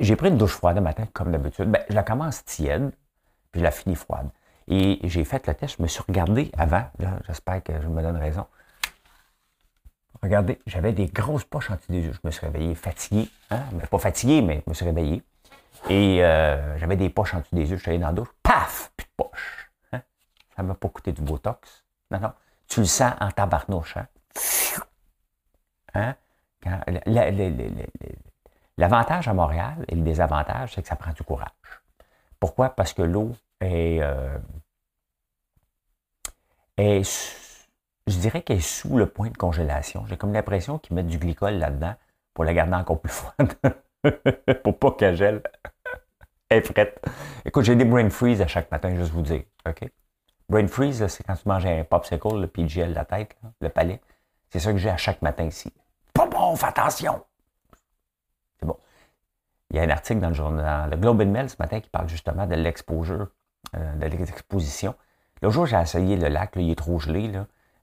j'ai 0.00 0.16
pris 0.16 0.28
une 0.28 0.38
douche 0.38 0.54
froide 0.54 0.76
le 0.76 0.82
matin, 0.82 1.06
comme 1.12 1.30
d'habitude. 1.30 1.70
Ben, 1.70 1.82
je 1.88 1.94
la 1.94 2.02
commence 2.02 2.44
tiède, 2.44 2.92
puis 3.50 3.60
je 3.60 3.64
la 3.64 3.70
finis 3.70 3.94
froide. 3.94 4.28
Et 4.68 5.00
j'ai 5.04 5.24
fait 5.24 5.46
le 5.46 5.54
test, 5.54 5.76
je 5.76 5.82
me 5.82 5.88
suis 5.88 6.02
regardé 6.06 6.50
avant, 6.56 6.84
j'espère 7.26 7.62
que 7.62 7.80
je 7.80 7.88
me 7.88 8.00
donne 8.00 8.16
raison. 8.16 8.46
Regardez, 10.22 10.60
j'avais 10.66 10.92
des 10.92 11.06
grosses 11.06 11.44
poches 11.44 11.70
en 11.70 11.74
dessous 11.74 11.90
des 11.90 12.00
yeux. 12.00 12.12
Je 12.12 12.20
me 12.22 12.30
suis 12.30 12.46
réveillé 12.46 12.74
fatigué. 12.76 13.28
Hein? 13.50 13.64
Pas 13.90 13.98
fatigué, 13.98 14.40
mais 14.40 14.62
je 14.64 14.70
me 14.70 14.74
suis 14.74 14.84
réveillé. 14.84 15.22
Et 15.90 16.22
euh, 16.22 16.78
j'avais 16.78 16.96
des 16.96 17.10
poches 17.10 17.34
en 17.34 17.40
dessous 17.40 17.56
des 17.56 17.68
yeux. 17.68 17.76
Je 17.76 17.82
suis 17.82 17.90
allé 17.90 17.98
dans 17.98 18.06
la 18.06 18.12
douche. 18.12 18.28
Paf! 18.40 18.92
Plus 18.96 19.04
de 19.04 19.10
poche. 19.16 19.72
Hein? 19.92 20.00
Ça 20.54 20.62
ne 20.62 20.68
m'a 20.68 20.74
pas 20.74 20.88
coûté 20.88 21.10
du 21.10 21.22
Botox. 21.22 21.84
Non, 22.12 22.20
non. 22.20 22.32
Tu 22.72 22.80
le 22.80 22.86
sens 22.86 23.12
en 23.20 23.30
tabarnouche. 23.30 23.98
Hein? 25.92 26.14
hein? 26.64 26.80
L'avantage 28.78 29.28
à 29.28 29.34
Montréal 29.34 29.84
et 29.88 29.94
le 29.94 30.00
désavantage, 30.00 30.72
c'est 30.72 30.80
que 30.80 30.88
ça 30.88 30.96
prend 30.96 31.12
du 31.12 31.22
courage. 31.22 31.50
Pourquoi? 32.40 32.70
Parce 32.70 32.94
que 32.94 33.02
l'eau 33.02 33.36
est, 33.60 33.98
euh, 34.00 34.38
je 36.78 38.18
dirais 38.18 38.40
qu'elle 38.40 38.56
est 38.56 38.60
sous 38.62 38.96
le 38.96 39.06
point 39.06 39.28
de 39.28 39.36
congélation. 39.36 40.06
J'ai 40.06 40.16
comme 40.16 40.32
l'impression 40.32 40.78
qu'ils 40.78 40.96
mettent 40.96 41.08
du 41.08 41.18
glycol 41.18 41.52
là-dedans 41.52 41.94
pour 42.32 42.44
la 42.44 42.54
garder 42.54 42.72
encore 42.72 43.02
plus 43.02 43.12
froide. 43.12 43.52
pour 44.64 44.78
pas 44.78 44.92
qu'elle 44.92 45.16
gèle. 45.16 45.42
Elle 46.48 46.62
est. 46.64 47.00
Écoute, 47.44 47.64
j'ai 47.64 47.76
des 47.76 47.84
brain 47.84 48.08
freeze 48.08 48.40
à 48.40 48.46
chaque 48.46 48.70
matin, 48.70 48.96
juste 48.96 49.12
vous 49.12 49.20
dire. 49.20 49.42
OK? 49.68 49.90
Brain 50.48 50.66
freeze, 50.66 51.06
c'est 51.06 51.22
quand 51.22 51.34
tu 51.34 51.48
manges 51.48 51.66
un 51.66 51.84
popsicle, 51.84 52.40
le 52.40 52.46
puis 52.46 52.68
gèle 52.68 52.92
la 52.92 53.04
tête, 53.04 53.36
le 53.60 53.68
palais. 53.68 54.00
C'est 54.50 54.58
ça 54.58 54.72
que 54.72 54.78
j'ai 54.78 54.90
à 54.90 54.96
chaque 54.96 55.22
matin 55.22 55.44
ici. 55.44 55.72
Pas 56.12 56.26
bon, 56.26 56.54
fais 56.56 56.66
attention! 56.66 57.22
C'est 58.58 58.66
bon. 58.66 58.76
Il 59.70 59.76
y 59.76 59.78
a 59.80 59.82
un 59.82 59.90
article 59.90 60.20
dans 60.20 60.28
le 60.28 60.34
journal, 60.34 60.90
le 60.90 60.96
Globe 60.96 61.22
and 61.22 61.26
Mail 61.26 61.48
ce 61.48 61.56
matin 61.58 61.80
qui 61.80 61.88
parle 61.88 62.08
justement 62.08 62.46
de 62.46 62.54
l'exposure, 62.54 63.28
euh, 63.74 63.94
de 63.96 64.06
l'exposition. 64.06 64.94
Le 65.40 65.50
jour, 65.50 65.66
j'ai 65.66 65.80
essayé 65.80 66.16
le 66.16 66.28
lac, 66.28 66.52
il 66.56 66.70
est 66.70 66.76
trop 66.76 66.98
gelé. 66.98 67.32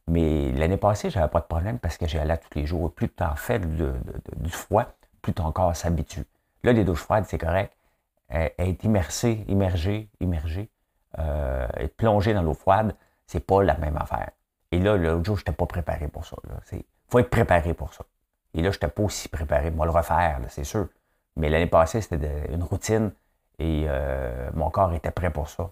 Mais 0.07 0.51
l'année 0.51 0.77
passée, 0.77 1.09
j'avais 1.09 1.27
pas 1.27 1.39
de 1.39 1.45
problème 1.45 1.79
parce 1.79 1.97
que 1.97 2.07
j'allais 2.07 2.37
tous 2.37 2.57
les 2.57 2.65
jours. 2.65 2.93
Plus 2.93 3.09
tu 3.09 3.23
en 3.23 3.35
fais 3.35 3.59
du 3.59 4.49
froid, 4.49 4.85
plus 5.21 5.33
ton 5.33 5.51
corps 5.51 5.75
s'habitue. 5.75 6.25
Là, 6.63 6.73
les 6.73 6.83
douches 6.83 7.01
froides, 7.01 7.25
c'est 7.27 7.37
correct. 7.37 7.73
Être 8.29 8.83
immersé, 8.83 9.43
immergé, 9.47 10.09
immergé, 10.19 10.69
euh, 11.17 11.67
être 11.77 11.95
plongé 11.97 12.33
dans 12.33 12.41
l'eau 12.41 12.53
froide, 12.53 12.95
c'est 13.25 13.39
pas 13.39 13.63
la 13.63 13.77
même 13.77 13.97
affaire. 13.97 14.31
Et 14.71 14.79
là, 14.79 14.95
l'autre 14.95 15.25
jour, 15.25 15.35
je 15.35 15.41
n'étais 15.41 15.51
pas 15.51 15.65
préparé 15.65 16.07
pour 16.07 16.25
ça. 16.25 16.37
Il 16.71 16.83
faut 17.09 17.19
être 17.19 17.29
préparé 17.29 17.73
pour 17.73 17.93
ça. 17.93 18.05
Et 18.53 18.61
là, 18.61 18.71
je 18.71 18.75
n'étais 18.75 18.87
pas 18.87 19.03
aussi 19.03 19.27
préparé. 19.29 19.71
Moi, 19.71 19.85
le 19.85 19.91
refaire, 19.91 20.39
c'est 20.49 20.63
sûr. 20.63 20.87
Mais 21.35 21.49
l'année 21.49 21.67
passée, 21.67 22.01
c'était 22.01 22.51
une 22.51 22.63
routine 22.63 23.11
et 23.57 23.85
euh, 23.87 24.49
mon 24.53 24.69
corps 24.69 24.93
était 24.93 25.11
prêt 25.11 25.31
pour 25.31 25.49
ça. 25.49 25.71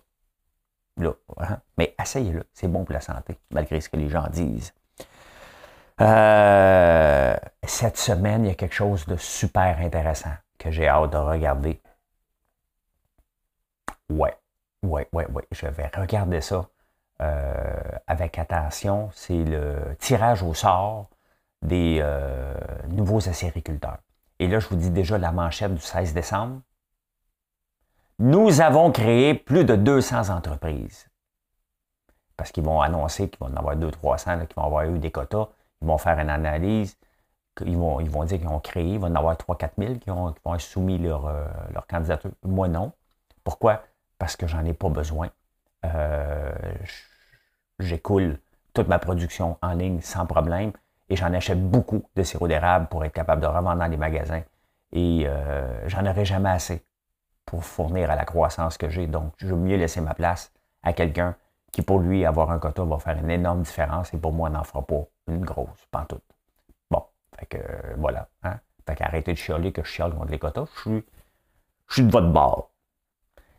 Hein. 0.99 1.59
Mais 1.77 1.95
essayez-le, 2.01 2.43
c'est 2.53 2.67
bon 2.67 2.83
pour 2.83 2.93
la 2.93 3.01
santé, 3.01 3.37
malgré 3.51 3.81
ce 3.81 3.89
que 3.89 3.97
les 3.97 4.09
gens 4.09 4.27
disent. 4.29 4.73
Euh, 5.99 7.35
cette 7.63 7.97
semaine, 7.97 8.45
il 8.45 8.49
y 8.49 8.51
a 8.51 8.55
quelque 8.55 8.75
chose 8.75 9.05
de 9.05 9.15
super 9.17 9.79
intéressant 9.79 10.33
que 10.57 10.71
j'ai 10.71 10.87
hâte 10.87 11.11
de 11.11 11.17
regarder. 11.17 11.81
Ouais, 14.09 14.35
ouais, 14.83 15.07
ouais, 15.13 15.27
ouais, 15.31 15.47
je 15.51 15.67
vais 15.67 15.87
regarder 15.95 16.41
ça 16.41 16.67
euh, 17.21 17.81
avec 18.07 18.37
attention. 18.37 19.09
C'est 19.13 19.43
le 19.43 19.95
tirage 19.99 20.43
au 20.43 20.53
sort 20.53 21.09
des 21.61 21.99
euh, 22.01 22.53
nouveaux 22.89 23.27
acériculteurs. 23.27 23.97
Et 24.39 24.47
là, 24.47 24.59
je 24.59 24.67
vous 24.67 24.75
dis 24.75 24.91
déjà 24.91 25.17
la 25.17 25.31
manchette 25.31 25.73
du 25.73 25.81
16 25.81 26.13
décembre. 26.13 26.61
Nous 28.19 28.61
avons 28.61 28.91
créé 28.91 29.33
plus 29.33 29.65
de 29.65 29.75
200 29.75 30.29
entreprises. 30.29 31.07
Parce 32.35 32.51
qu'ils 32.51 32.63
vont 32.63 32.81
annoncer 32.81 33.29
qu'il 33.29 33.39
vont 33.39 33.51
en 33.51 33.57
avoir 33.57 33.75
200-300 33.75 34.47
qui 34.47 34.55
vont 34.55 34.63
avoir 34.63 34.85
eu 34.85 34.99
des 34.99 35.11
quotas. 35.11 35.49
Ils 35.81 35.87
vont 35.87 35.97
faire 35.97 36.19
une 36.19 36.29
analyse. 36.29 36.97
Ils 37.65 37.77
vont, 37.77 37.99
ils 37.99 38.09
vont 38.09 38.23
dire 38.23 38.37
qu'ils 38.37 38.47
ont 38.47 38.59
créé. 38.59 38.93
Il 38.93 38.99
va 38.99 39.07
en 39.07 39.15
avoir 39.15 39.35
3-4 39.35 39.69
000 39.77 39.95
qui, 39.95 40.11
ont, 40.11 40.33
qui 40.33 40.41
vont 40.45 40.57
soumis 40.59 40.99
leur, 40.99 41.25
euh, 41.25 41.45
leur 41.73 41.87
candidature. 41.87 42.31
Moi, 42.43 42.67
non. 42.67 42.91
Pourquoi? 43.43 43.83
Parce 44.17 44.35
que 44.35 44.47
j'en 44.47 44.63
ai 44.65 44.73
pas 44.73 44.89
besoin. 44.89 45.29
Euh, 45.85 46.51
j'écoule 47.79 48.39
toute 48.73 48.87
ma 48.87 48.99
production 48.99 49.57
en 49.61 49.73
ligne 49.73 50.01
sans 50.01 50.25
problème 50.25 50.71
et 51.09 51.15
j'en 51.15 51.33
achète 51.33 51.61
beaucoup 51.61 52.03
de 52.15 52.23
sirop 52.23 52.47
d'érable 52.47 52.87
pour 52.87 53.05
être 53.05 53.13
capable 53.13 53.41
de 53.41 53.47
revendre 53.47 53.77
dans 53.77 53.87
les 53.87 53.97
magasins. 53.97 54.43
Et 54.91 55.25
euh, 55.27 55.87
j'en 55.87 56.05
aurai 56.05 56.25
jamais 56.25 56.49
assez 56.49 56.83
pour 57.45 57.63
fournir 57.63 58.11
à 58.11 58.15
la 58.15 58.25
croissance 58.25 58.77
que 58.77 58.89
j'ai. 58.89 59.07
Donc, 59.07 59.33
je 59.37 59.47
veux 59.47 59.55
mieux 59.55 59.77
laisser 59.77 60.01
ma 60.01 60.13
place 60.13 60.51
à 60.83 60.93
quelqu'un 60.93 61.35
qui, 61.71 61.81
pour 61.81 61.99
lui, 61.99 62.25
avoir 62.25 62.51
un 62.51 62.59
quota 62.59 62.83
va 62.83 62.99
faire 62.99 63.17
une 63.17 63.29
énorme 63.29 63.61
différence 63.61 64.13
et 64.13 64.17
pour 64.17 64.33
moi, 64.33 64.49
n'en 64.49 64.63
fera 64.63 64.81
pas 64.81 65.03
une 65.27 65.43
grosse, 65.43 65.85
pantoute. 65.91 66.23
Bon, 66.89 67.03
fait 67.37 67.45
que 67.45 67.57
voilà. 67.97 68.27
Hein? 68.43 68.59
Fait 68.85 68.95
qu'arrêtez 68.95 69.33
de 69.33 69.37
chialer 69.37 69.71
que 69.71 69.83
je 69.83 69.89
chiale 69.89 70.13
contre 70.13 70.31
les 70.31 70.39
quotas. 70.39 70.65
Je 70.75 70.81
suis, 70.81 71.05
je 71.87 71.93
suis 71.93 72.03
de 72.03 72.11
votre 72.11 72.31
bord. 72.31 72.71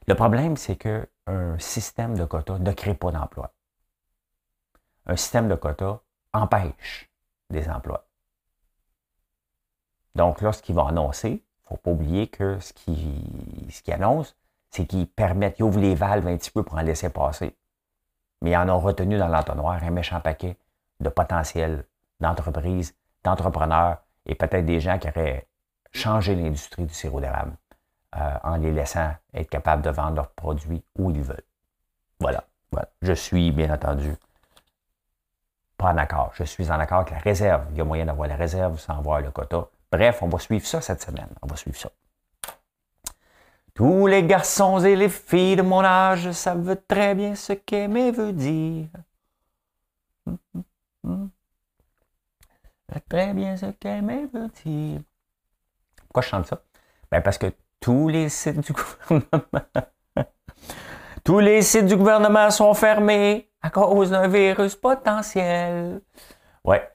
Le 0.08 0.14
problème, 0.14 0.56
c'est 0.56 0.76
qu'un 0.76 1.58
système 1.58 2.16
de 2.16 2.24
quotas 2.24 2.58
ne 2.58 2.72
crée 2.72 2.94
pas 2.94 3.12
d'emplois. 3.12 3.52
Un 5.04 5.16
système 5.16 5.48
de 5.48 5.54
quotas 5.54 6.00
empêche 6.32 7.10
des 7.50 7.68
emplois. 7.68 8.06
Donc, 10.14 10.40
lorsqu'ils 10.40 10.74
vont 10.74 10.86
annoncer, 10.86 11.28
il 11.28 11.34
ne 11.34 11.68
faut 11.68 11.76
pas 11.76 11.90
oublier 11.90 12.28
que 12.28 12.58
ce 12.58 12.72
qu'ils 12.72 13.70
ce 13.70 13.90
annoncent, 13.90 14.32
c'est 14.70 14.86
qu'ils 14.86 15.06
permettent, 15.06 15.58
ils 15.58 15.62
ouvrent 15.64 15.78
les 15.78 15.94
valves 15.94 16.26
un 16.26 16.38
petit 16.38 16.50
peu 16.52 16.62
pour 16.62 16.78
en 16.78 16.82
laisser 16.82 17.10
passer. 17.10 17.54
Mais 18.40 18.52
ils 18.52 18.56
en 18.56 18.70
ont 18.70 18.80
retenu 18.80 19.18
dans 19.18 19.28
l'entonnoir 19.28 19.84
un 19.84 19.90
méchant 19.90 20.22
paquet 20.22 20.56
de 21.00 21.10
potentiel 21.10 21.84
d'entreprises, 22.18 22.96
d'entrepreneurs 23.24 23.98
et 24.24 24.34
peut-être 24.34 24.64
des 24.64 24.80
gens 24.80 24.98
qui 24.98 25.08
auraient 25.08 25.46
changé 25.92 26.34
l'industrie 26.34 26.86
du 26.86 26.94
sirop 26.94 27.20
d'érable 27.20 27.58
euh, 28.18 28.38
en 28.42 28.56
les 28.56 28.72
laissant 28.72 29.14
être 29.32 29.48
capables 29.48 29.82
de 29.82 29.90
vendre 29.90 30.16
leurs 30.16 30.30
produits 30.30 30.82
où 30.96 31.10
ils 31.10 31.22
veulent. 31.22 31.44
Voilà. 32.20 32.44
Je 33.00 33.12
suis, 33.12 33.52
bien 33.52 33.72
entendu, 33.72 34.14
pas 35.76 35.92
en 35.92 35.96
accord. 35.96 36.32
Je 36.34 36.44
suis 36.44 36.70
en 36.70 36.78
accord 36.80 36.98
avec 36.98 37.12
la 37.12 37.18
réserve. 37.18 37.66
Il 37.70 37.78
y 37.78 37.80
a 37.80 37.84
moyen 37.84 38.06
d'avoir 38.06 38.28
la 38.28 38.36
réserve 38.36 38.78
sans 38.78 38.98
avoir 38.98 39.20
le 39.20 39.30
quota. 39.30 39.68
Bref, 39.90 40.22
on 40.22 40.28
va 40.28 40.38
suivre 40.38 40.66
ça 40.66 40.80
cette 40.80 41.02
semaine. 41.02 41.28
On 41.40 41.46
va 41.46 41.56
suivre 41.56 41.78
ça. 41.78 41.90
Tous 43.74 44.06
les 44.08 44.24
garçons 44.24 44.80
et 44.80 44.96
les 44.96 45.08
filles 45.08 45.56
de 45.56 45.62
mon 45.62 45.84
âge 45.84 46.32
savent 46.32 46.76
très 46.88 47.14
bien 47.14 47.36
ce 47.36 47.52
qu'aimer 47.52 48.10
veut 48.10 48.32
dire. 48.32 48.88
Très 53.08 53.32
bien 53.32 53.56
ce 53.56 53.66
qu'aimer 53.66 54.26
veut 54.26 54.48
dire. 54.64 55.00
Pourquoi 55.96 56.22
je 56.22 56.28
chante 56.28 56.46
ça? 56.46 56.60
Ben 57.10 57.22
parce 57.22 57.38
que 57.38 57.46
tous 57.80 58.08
les 58.08 58.28
sites 58.28 58.60
du 58.60 58.72
gouvernement. 59.08 59.66
tous 61.24 61.38
les 61.38 61.62
sites 61.62 61.86
du 61.86 61.96
gouvernement 61.96 62.50
sont 62.50 62.74
fermés 62.74 63.50
à 63.62 63.70
cause 63.70 64.10
d'un 64.10 64.28
virus 64.28 64.76
potentiel. 64.76 66.00
Ouais. 66.64 66.90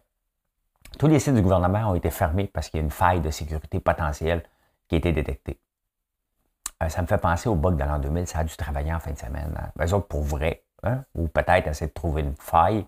Tous 0.99 1.07
les 1.07 1.19
sites 1.19 1.33
du 1.33 1.41
gouvernement 1.41 1.91
ont 1.91 1.95
été 1.95 2.09
fermés 2.09 2.47
parce 2.47 2.69
qu'il 2.69 2.79
y 2.79 2.81
a 2.81 2.83
une 2.83 2.91
faille 2.91 3.21
de 3.21 3.31
sécurité 3.31 3.79
potentielle 3.79 4.43
qui 4.87 4.95
a 4.95 4.97
été 4.99 5.11
détectée. 5.11 5.59
Euh, 6.83 6.89
ça 6.89 7.01
me 7.01 7.07
fait 7.07 7.17
penser 7.17 7.49
au 7.49 7.55
bug 7.55 7.75
de 7.75 7.83
l'an 7.83 7.99
2000, 7.99 8.27
ça 8.27 8.39
a 8.39 8.43
dû 8.43 8.55
travailler 8.55 8.93
en 8.93 8.99
fin 8.99 9.11
de 9.11 9.17
semaine. 9.17 9.53
Hein. 9.57 9.83
Eux 9.83 9.93
autres, 9.93 10.07
pour 10.07 10.23
vrai, 10.23 10.63
hein, 10.83 11.03
ou 11.15 11.27
peut-être 11.27 11.67
essayer 11.67 11.87
de 11.87 11.93
trouver 11.93 12.21
une 12.21 12.35
faille. 12.35 12.85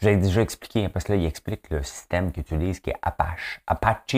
J'ai 0.00 0.16
déjà 0.16 0.42
expliqué, 0.42 0.86
hein, 0.86 0.90
parce 0.92 1.04
que 1.04 1.12
là, 1.12 1.18
il 1.18 1.24
explique 1.24 1.70
le 1.70 1.82
système 1.82 2.32
qu'ils 2.32 2.42
utilisent 2.42 2.80
qui 2.80 2.90
est 2.90 2.96
Apache. 3.02 3.60
Apache 3.66 4.16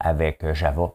avec 0.00 0.44
euh, 0.44 0.54
Java. 0.54 0.92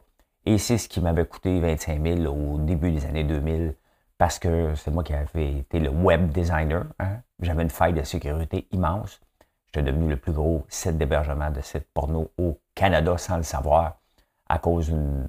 Et 0.48 0.58
c'est 0.58 0.78
ce 0.78 0.88
qui 0.88 1.02
m'avait 1.02 1.26
coûté 1.26 1.60
25 1.60 2.02
000 2.02 2.34
au 2.34 2.58
début 2.58 2.90
des 2.90 3.06
années 3.06 3.26
2000 3.26 3.76
parce 4.18 4.40
que 4.40 4.76
c'est 4.76 4.92
moi 4.92 5.04
qui 5.04 5.14
avais 5.14 5.58
été 5.58 5.78
le 5.78 5.90
web 5.90 6.32
designer. 6.32 6.86
Hein. 7.00 7.20
J'avais 7.42 7.64
une 7.64 7.70
faille 7.70 7.92
de 7.92 8.02
sécurité 8.02 8.66
immense. 8.72 9.20
J'étais 9.66 9.84
devenu 9.84 10.08
le 10.08 10.16
plus 10.16 10.32
gros 10.32 10.66
site 10.70 10.98
d'hébergement 10.98 11.52
de 11.52 11.60
sites 11.60 11.90
porno 11.94 12.32
au 12.38 12.62
Canada 12.76 13.18
sans 13.18 13.36
le 13.36 13.44
savoir 13.44 14.00
à 14.48 14.58
cause 14.58 14.88
d'une... 14.88 15.28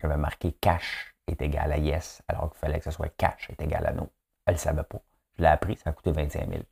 J'avais 0.00 0.16
marqué 0.16 0.50
cash 0.50 1.14
est 1.28 1.40
égal 1.40 1.70
à 1.70 1.78
yes, 1.78 2.20
alors 2.26 2.50
qu'il 2.50 2.58
fallait 2.58 2.78
que 2.78 2.84
ce 2.86 2.90
soit 2.90 3.16
cash 3.16 3.48
est 3.50 3.62
égal 3.62 3.86
à 3.86 3.92
no. 3.92 4.10
Elle 4.46 4.54
ne 4.54 4.58
savait 4.58 4.82
pas. 4.82 4.98
Je 5.36 5.42
l'ai 5.42 5.48
appris, 5.48 5.76
ça 5.76 5.90
a 5.90 5.92
coûté 5.92 6.10
25 6.10 6.48
000. 6.48 6.62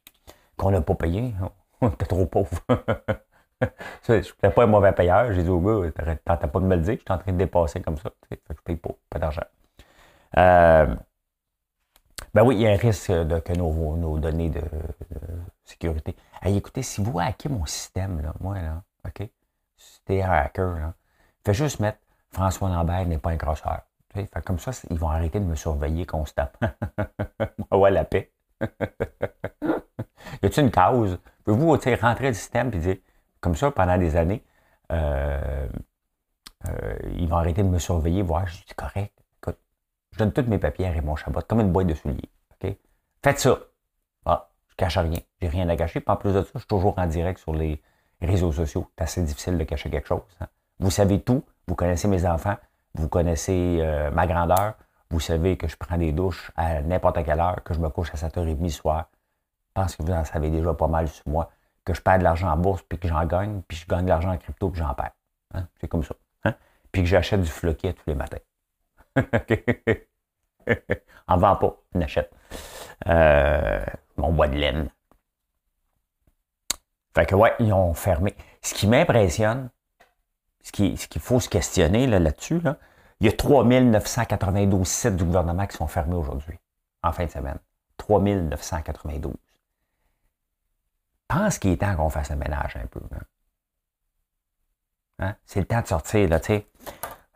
Qu'on 0.56 0.72
n'a 0.72 0.80
pas 0.80 0.96
payé, 0.96 1.32
on 1.80 1.90
était 1.90 2.06
trop 2.06 2.26
pauvre. 2.26 2.58
je 4.08 4.12
n'étais 4.12 4.50
pas 4.50 4.64
un 4.64 4.66
mauvais 4.66 4.92
payeur. 4.92 5.32
J'ai 5.32 5.42
dit 5.42 5.50
au 5.50 5.60
gars, 5.60 5.90
t'entends 6.24 6.48
pas 6.48 6.60
de 6.60 6.64
me 6.64 6.76
le 6.76 6.82
dire, 6.82 6.94
je 6.94 7.00
suis 7.00 7.12
en 7.12 7.18
train 7.18 7.32
de 7.32 7.38
dépasser 7.38 7.80
comme 7.80 7.96
ça. 7.96 8.10
Fait 8.28 8.36
que 8.36 8.42
je 8.50 8.62
paye 8.62 8.76
pas, 8.76 8.90
pas 9.10 9.18
d'argent. 9.18 9.42
Euh, 10.36 10.94
ben 12.34 12.42
oui, 12.44 12.56
il 12.56 12.62
y 12.62 12.66
a 12.66 12.70
un 12.70 12.76
risque 12.76 13.12
de, 13.12 13.38
que 13.40 13.52
nos, 13.52 13.96
nos 13.96 14.18
données 14.18 14.48
de, 14.48 14.62
sécurité. 15.64 16.16
écoutez, 16.44 16.82
si 16.82 17.02
vous 17.02 17.18
hackez 17.18 17.48
mon 17.48 17.66
système, 17.66 18.20
là, 18.20 18.32
moi, 18.40 18.54
là, 18.60 18.82
OK? 19.06 19.28
Si 19.76 20.02
t'es 20.04 20.22
un 20.22 20.30
hacker, 20.30 20.76
là, 20.76 20.94
fais 21.44 21.54
juste 21.54 21.80
mettre 21.80 21.98
François 22.30 22.70
Lambert 22.70 23.06
n'est 23.06 23.18
pas 23.18 23.30
un 23.30 23.36
crosseur. 23.36 23.82
Fait, 24.14 24.28
comme 24.44 24.58
ça, 24.58 24.72
ils 24.90 24.98
vont 24.98 25.08
arrêter 25.08 25.40
de 25.40 25.44
me 25.44 25.54
surveiller 25.54 26.06
constamment. 26.06 26.50
ouais, 27.70 27.90
la 27.90 28.04
paix. 28.04 28.30
y 28.60 30.46
a-t-il 30.46 30.64
une 30.64 30.70
cause? 30.70 31.18
Pouvez-vous 31.44 31.70
rentrer 32.00 32.28
le 32.28 32.34
système 32.34 32.68
et 32.72 32.78
dire 32.78 32.96
comme 33.42 33.56
ça 33.56 33.70
pendant 33.70 33.98
des 33.98 34.16
années. 34.16 34.42
Euh, 34.90 35.68
euh, 36.66 36.96
ils 37.16 37.28
vont 37.28 37.36
arrêter 37.36 37.62
de 37.62 37.68
me 37.68 37.78
surveiller, 37.78 38.22
voir, 38.22 38.46
je 38.46 38.54
dis 38.54 38.74
correct. 38.74 39.12
Écoute, 39.38 39.58
je 40.12 40.18
donne 40.18 40.32
tous 40.32 40.48
mes 40.48 40.58
papiers 40.58 40.86
à 40.86 40.90
Raymond 40.90 41.16
Chabot, 41.16 41.40
comme 41.46 41.60
une 41.60 41.72
boîte 41.72 41.88
de 41.88 41.94
souliers. 41.94 42.30
Faites 43.24 43.38
ça. 43.38 43.56
Ah, 44.24 44.50
je 44.68 44.74
cache 44.74 44.98
rien. 44.98 45.20
J'ai 45.40 45.48
rien 45.48 45.68
à 45.68 45.76
cacher. 45.76 46.00
Puis 46.00 46.12
en 46.12 46.16
plus 46.16 46.32
de 46.32 46.42
ça, 46.42 46.48
je 46.54 46.58
suis 46.58 46.66
toujours 46.66 46.98
en 46.98 47.06
direct 47.06 47.38
sur 47.38 47.52
les 47.52 47.80
réseaux 48.20 48.50
sociaux. 48.50 48.88
C'est 48.96 49.04
assez 49.04 49.22
difficile 49.22 49.56
de 49.58 49.64
cacher 49.64 49.90
quelque 49.90 50.08
chose. 50.08 50.22
Hein. 50.40 50.48
Vous 50.80 50.90
savez 50.90 51.20
tout. 51.20 51.44
Vous 51.68 51.76
connaissez 51.76 52.08
mes 52.08 52.26
enfants. 52.26 52.56
Vous 52.94 53.08
connaissez 53.08 53.78
euh, 53.80 54.10
ma 54.10 54.26
grandeur. 54.26 54.74
Vous 55.10 55.20
savez 55.20 55.56
que 55.56 55.68
je 55.68 55.76
prends 55.76 55.98
des 55.98 56.10
douches 56.10 56.50
à 56.56 56.82
n'importe 56.82 57.24
quelle 57.24 57.38
heure, 57.38 57.62
que 57.62 57.74
je 57.74 57.78
me 57.78 57.90
couche 57.90 58.10
à 58.12 58.16
7h30 58.16 58.60
le 58.60 58.68
soir. 58.70 59.08
Je 59.68 59.80
pense 59.80 59.94
que 59.94 60.02
vous 60.02 60.10
en 60.12 60.24
savez 60.24 60.50
déjà 60.50 60.74
pas 60.74 60.88
mal 60.88 61.06
sur 61.06 61.28
moi 61.28 61.48
que 61.84 61.94
je 61.94 62.00
perds 62.00 62.18
de 62.18 62.24
l'argent 62.24 62.48
en 62.48 62.56
bourse, 62.56 62.82
puis 62.82 62.98
que 62.98 63.08
j'en 63.08 63.24
gagne, 63.26 63.62
puis 63.66 63.76
je 63.76 63.86
gagne 63.86 64.04
de 64.04 64.10
l'argent 64.10 64.30
en 64.30 64.38
crypto, 64.38 64.70
puis 64.70 64.80
j'en 64.80 64.94
perds. 64.94 65.12
Hein? 65.54 65.66
C'est 65.80 65.88
comme 65.88 66.04
ça. 66.04 66.14
Hein? 66.44 66.54
Puis 66.90 67.02
que 67.02 67.08
j'achète 67.08 67.40
du 67.40 67.50
floquet 67.50 67.92
tous 67.92 68.04
les 68.06 68.14
matins. 68.14 68.38
en 71.26 71.36
vend 71.36 71.56
pas, 71.56 71.76
on 71.94 72.00
achète. 72.00 72.32
Euh, 73.08 73.84
mon 74.16 74.32
bois 74.32 74.48
de 74.48 74.56
laine. 74.56 74.88
Fait 77.14 77.26
que 77.26 77.34
ouais, 77.34 77.52
ils 77.58 77.72
ont 77.72 77.94
fermé. 77.94 78.34
Ce 78.62 78.74
qui 78.74 78.86
m'impressionne, 78.86 79.70
ce 80.62 80.72
qu'il 80.72 80.98
ce 80.98 81.18
faut 81.18 81.40
se 81.40 81.48
questionner 81.48 82.06
là-dessus, 82.06 82.60
là, 82.60 82.78
il 83.20 83.26
y 83.26 83.28
a 83.28 83.32
3992 83.32 84.86
sites 84.86 85.16
du 85.16 85.24
gouvernement 85.24 85.66
qui 85.66 85.76
sont 85.76 85.86
fermés 85.86 86.16
aujourd'hui, 86.16 86.58
en 87.02 87.12
fin 87.12 87.26
de 87.26 87.30
semaine. 87.30 87.58
3992 87.98 89.34
pense 91.32 91.58
qu'il 91.58 91.72
est 91.72 91.76
temps 91.76 91.94
qu'on 91.96 92.10
fasse 92.10 92.30
le 92.30 92.36
ménage 92.36 92.76
un 92.76 92.86
peu. 92.86 93.00
Hein? 95.18 95.34
C'est 95.44 95.60
le 95.60 95.66
temps 95.66 95.80
de 95.80 95.86
sortir, 95.86 96.28
là, 96.28 96.40
tu 96.40 96.46
sais. 96.46 96.66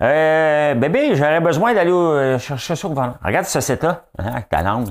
Euh, 0.02 0.74
bébé, 0.74 1.14
j'aurais 1.14 1.40
besoin 1.40 1.72
d'aller 1.72 1.90
euh, 1.90 2.38
chercher 2.38 2.76
ça 2.76 2.88
au 2.88 2.94
Regarde 2.94 3.46
ce 3.46 3.60
site-là, 3.60 4.04
hein, 4.18 4.32
avec 4.32 4.48
ta 4.48 4.62
langue 4.62 4.88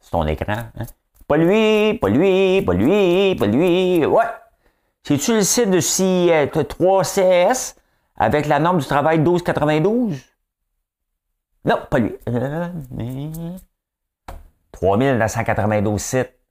sur 0.00 0.10
ton 0.10 0.26
écran. 0.26 0.52
Hein? 0.52 0.84
Pas 1.26 1.36
lui, 1.38 1.94
pas 1.94 2.08
lui, 2.08 2.60
pas 2.62 2.74
lui, 2.74 3.34
pas 3.36 3.46
lui. 3.46 4.04
Ouais. 4.04 4.24
C'est-tu 5.02 5.34
le 5.34 5.42
site 5.42 5.70
de 5.70 5.80
c 5.80 6.50
3CS 6.52 7.76
avec 8.16 8.46
la 8.46 8.58
norme 8.58 8.78
du 8.78 8.86
travail 8.86 9.18
1292? 9.18 10.22
Non, 11.64 11.78
pas 11.90 11.98
lui. 11.98 12.14
3992 14.72 16.00
sites. 16.00 16.43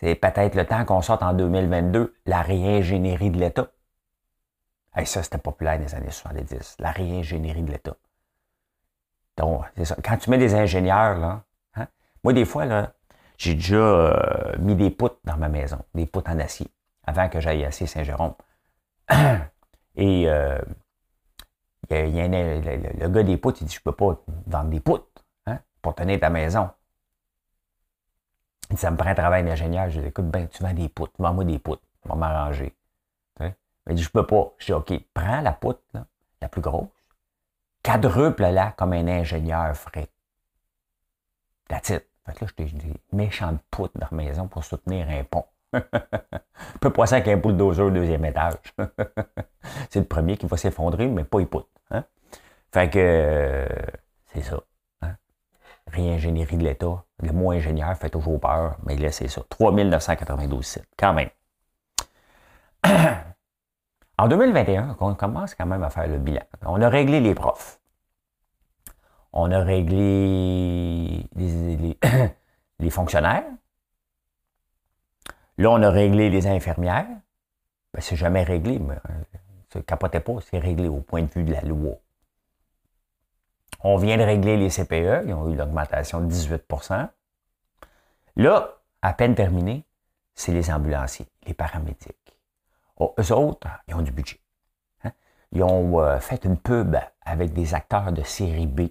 C'est 0.00 0.14
peut-être 0.14 0.54
le 0.54 0.64
temps 0.64 0.84
qu'on 0.84 1.02
sorte 1.02 1.24
en 1.24 1.32
2022 1.32 2.14
la 2.26 2.40
réingénierie 2.42 3.30
de 3.32 3.40
l'État. 3.40 3.66
Ça, 5.04 5.24
c'était 5.24 5.38
populaire 5.38 5.76
dans 5.76 5.86
les 5.86 5.94
années 5.96 6.10
70, 6.12 6.76
la 6.78 6.92
réingénierie 6.92 7.62
de 7.62 7.72
l'État. 7.72 7.96
Donc, 9.36 9.64
c'est 9.76 9.86
ça. 9.86 9.96
Quand 10.04 10.16
tu 10.16 10.30
mets 10.30 10.38
des 10.38 10.54
ingénieurs, 10.54 11.18
là, 11.18 11.42
hein, 11.74 11.88
moi, 12.22 12.32
des 12.32 12.44
fois, 12.44 12.64
là, 12.64 12.92
j'ai 13.38 13.54
déjà 13.54 13.74
euh, 13.74 14.56
mis 14.60 14.76
des 14.76 14.90
poutres 14.90 15.18
dans 15.24 15.36
ma 15.36 15.48
maison, 15.48 15.80
des 15.94 16.06
poutres 16.06 16.30
en 16.30 16.38
acier, 16.38 16.68
avant 17.04 17.28
que 17.28 17.40
j'aille 17.40 17.64
à 17.64 17.72
Saint-Jérôme. 17.72 18.34
Et 19.96 20.28
euh, 20.28 20.60
y 21.90 21.94
a, 21.96 22.28
le, 22.28 23.08
gars 23.08 23.22
des 23.24 23.36
poutres, 23.36 23.62
il 23.62 23.66
dit, 23.66 23.74
je 23.74 23.80
peux 23.80 23.90
pas 23.90 24.16
vendre 24.46 24.70
des 24.70 24.80
poutres 24.80 25.24
hein, 25.46 25.58
pour 25.82 25.96
tenir 25.96 26.20
ta 26.20 26.30
maison. 26.30 26.70
Ça 28.76 28.90
me 28.90 28.96
prend 28.96 29.08
un 29.08 29.14
travail 29.14 29.44
d'ingénieur. 29.44 29.88
Je 29.88 30.00
dis, 30.00 30.06
écoute, 30.08 30.26
ben, 30.26 30.46
tu 30.48 30.62
vends 30.62 30.72
des 30.72 30.88
poutres, 30.88 31.14
vends-moi 31.18 31.44
des 31.44 31.58
poutres, 31.58 31.82
on 32.04 32.10
va 32.10 32.14
m'arranger. 32.14 32.74
Il 33.88 33.94
dit, 33.94 34.02
je 34.02 34.10
peux 34.10 34.26
pas. 34.26 34.52
Je 34.58 34.66
dis, 34.66 34.72
OK, 34.72 34.92
prends 35.14 35.40
la 35.40 35.52
poutre, 35.52 35.80
la 36.40 36.48
plus 36.48 36.60
grosse, 36.60 36.88
quadruple-la 37.82 38.72
comme 38.72 38.92
un 38.92 39.08
ingénieur 39.08 39.74
ferait. 39.76 40.08
That's 41.68 41.90
it. 41.90 42.04
Fait 42.26 42.34
que 42.34 42.44
là, 42.44 42.46
je 42.48 42.54
t'ai 42.54 42.64
dit, 42.64 42.94
méchante 43.12 43.60
poutre 43.70 43.98
dans 43.98 44.08
la 44.10 44.16
maison 44.16 44.48
pour 44.48 44.64
soutenir 44.64 45.08
un 45.08 45.24
pont. 45.24 45.46
Peux 46.80 46.90
passer 46.90 47.14
avec 47.14 47.28
un 47.28 47.36
bulldozer 47.36 47.86
au 47.86 47.90
deuxième 47.90 48.24
étage. 48.24 48.54
c'est 49.90 50.00
le 50.00 50.06
premier 50.06 50.36
qui 50.36 50.46
va 50.46 50.56
s'effondrer, 50.56 51.08
mais 51.08 51.24
pas 51.24 51.40
il 51.40 51.46
poutre. 51.46 51.68
Hein? 51.90 52.04
Fait 52.72 52.90
que 52.90 52.98
euh, 52.98 53.66
c'est 54.26 54.42
ça. 54.42 54.60
Réingénierie 55.92 56.56
de 56.56 56.64
l'État. 56.64 57.04
Le 57.22 57.32
mot 57.32 57.50
ingénieur 57.50 57.96
fait 57.96 58.10
toujours 58.10 58.40
peur, 58.40 58.76
mais 58.84 58.96
là, 58.96 59.10
c'est 59.10 59.28
ça. 59.28 59.42
3992 59.48 60.64
sites, 60.64 60.88
quand 60.96 61.14
même. 61.14 61.30
En 64.20 64.26
2021, 64.26 64.96
on 64.98 65.14
commence 65.14 65.54
quand 65.54 65.66
même 65.66 65.84
à 65.84 65.90
faire 65.90 66.08
le 66.08 66.18
bilan. 66.18 66.42
On 66.66 66.82
a 66.82 66.88
réglé 66.88 67.20
les 67.20 67.36
profs. 67.36 67.80
On 69.32 69.52
a 69.52 69.60
réglé 69.60 71.24
les, 71.36 71.96
fonctionnaires. 72.90 73.44
Là, 75.56 75.70
on 75.70 75.80
a 75.82 75.90
réglé 75.90 76.30
les 76.30 76.48
infirmières. 76.48 77.06
Ben, 77.94 78.00
c'est 78.00 78.16
jamais 78.16 78.42
réglé, 78.42 78.80
mais 78.80 78.96
ne 79.74 79.80
euh, 79.80 79.82
capotez 79.82 80.18
pas, 80.18 80.34
c'est 80.50 80.58
réglé 80.58 80.88
au 80.88 81.00
point 81.00 81.22
de 81.22 81.30
vue 81.30 81.44
de 81.44 81.52
la 81.52 81.60
loi. 81.60 81.94
On 83.80 83.96
vient 83.96 84.16
de 84.16 84.22
régler 84.22 84.56
les 84.56 84.70
CPE, 84.70 85.26
ils 85.26 85.34
ont 85.34 85.48
eu 85.48 85.56
l'augmentation 85.56 86.20
de 86.20 86.32
18% 86.32 87.08
Là, 88.36 88.78
à 89.02 89.12
peine 89.12 89.34
terminé, 89.34 89.84
c'est 90.34 90.52
les 90.52 90.70
ambulanciers, 90.70 91.26
les 91.46 91.54
paramédics. 91.54 92.38
Oh, 92.96 93.14
eux 93.18 93.32
autres, 93.32 93.68
ils 93.88 93.94
ont 93.94 94.02
du 94.02 94.12
budget. 94.12 94.40
Hein. 95.02 95.10
Ils 95.50 95.62
ont 95.64 96.00
euh, 96.00 96.20
fait 96.20 96.44
une 96.44 96.56
pub 96.56 96.96
avec 97.22 97.52
des 97.52 97.74
acteurs 97.74 98.12
de 98.12 98.22
série 98.22 98.66
B. 98.66 98.82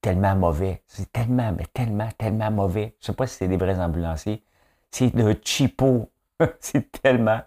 Tellement 0.00 0.34
mauvais. 0.34 0.82
C'est 0.86 1.12
tellement, 1.12 1.52
mais 1.52 1.66
tellement, 1.66 2.08
tellement 2.16 2.50
mauvais. 2.50 2.96
Je 3.00 3.04
ne 3.04 3.12
sais 3.12 3.16
pas 3.16 3.26
si 3.26 3.36
c'est 3.36 3.48
des 3.48 3.56
vrais 3.56 3.78
ambulanciers. 3.78 4.42
C'est 4.90 5.14
de 5.14 5.38
cheapo. 5.42 6.10
c'est 6.60 6.90
tellement 7.02 7.40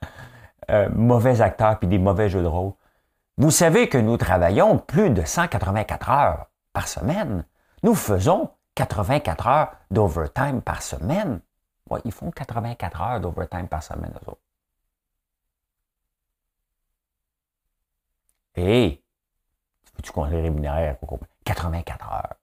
euh, 0.70 0.90
mauvais 0.90 1.42
acteurs 1.42 1.80
puis 1.80 1.88
des 1.88 1.98
mauvais 2.00 2.30
jeux 2.30 2.42
de 2.42 2.48
rôle. 2.48 2.74
Vous 3.38 3.52
savez 3.52 3.88
que 3.88 4.00
nous 4.00 4.18
travaillons 4.18 4.80
plus 4.80 5.12
de 5.12 5.24
184 5.24 6.10
heures 6.10 6.48
par 6.74 6.88
semaine. 6.88 7.46
Nous 7.84 7.94
faisons 7.94 8.50
84 8.76 9.48
heures 9.48 9.76
d'overtime 9.92 10.62
par 10.62 10.82
semaine. 10.82 11.42
Ouais, 11.90 12.02
ils 12.06 12.12
font 12.12 12.32
84 12.32 13.02
heures 13.02 13.20
d'overtime 13.22 13.68
par 13.68 13.84
semaine, 13.84 14.12
eux 14.16 14.30
autres. 14.30 14.42
Hé, 18.56 19.04
veux-tu 19.96 20.12
qu'on 20.12 20.26
les 20.26 20.42
rémunère 20.42 20.98
84 21.46 22.12
heures. 22.12 22.36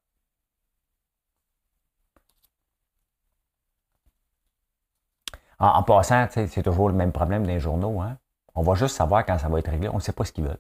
En, 5.59 5.83
passant, 5.83 6.27
c'est 6.31 6.63
toujours 6.63 6.89
le 6.89 6.95
même 6.95 7.13
problème 7.13 7.47
des 7.47 7.59
journaux. 7.59 8.01
Hein? 8.01 8.19
On 8.55 8.63
va 8.63 8.75
juste 8.75 8.97
savoir 8.97 9.25
quand 9.27 9.39
ça 9.39 9.49
va 9.49 9.59
être 9.59 9.71
réglé. 9.71 9.89
On 9.89 9.95
ne 9.95 10.01
sait 10.01 10.13
pas 10.13 10.25
ce 10.25 10.33
qu'ils 10.33 10.45
veulent. 10.45 10.59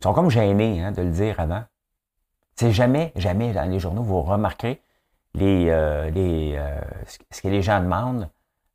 Ils 0.00 0.04
sont 0.04 0.12
comme 0.12 0.30
gênés 0.30 0.82
hein, 0.82 0.92
de 0.92 1.02
le 1.02 1.10
dire 1.10 1.40
avant. 1.40 1.64
C'est 2.54 2.72
jamais, 2.72 3.12
jamais 3.16 3.52
dans 3.52 3.68
les 3.68 3.78
journaux, 3.78 4.02
vous 4.02 4.22
remarquerez 4.22 4.80
les, 5.34 5.68
euh, 5.68 6.10
les, 6.10 6.54
euh, 6.56 6.80
ce 7.30 7.42
que 7.42 7.48
les 7.48 7.62
gens 7.62 7.80
demandent. 7.80 8.30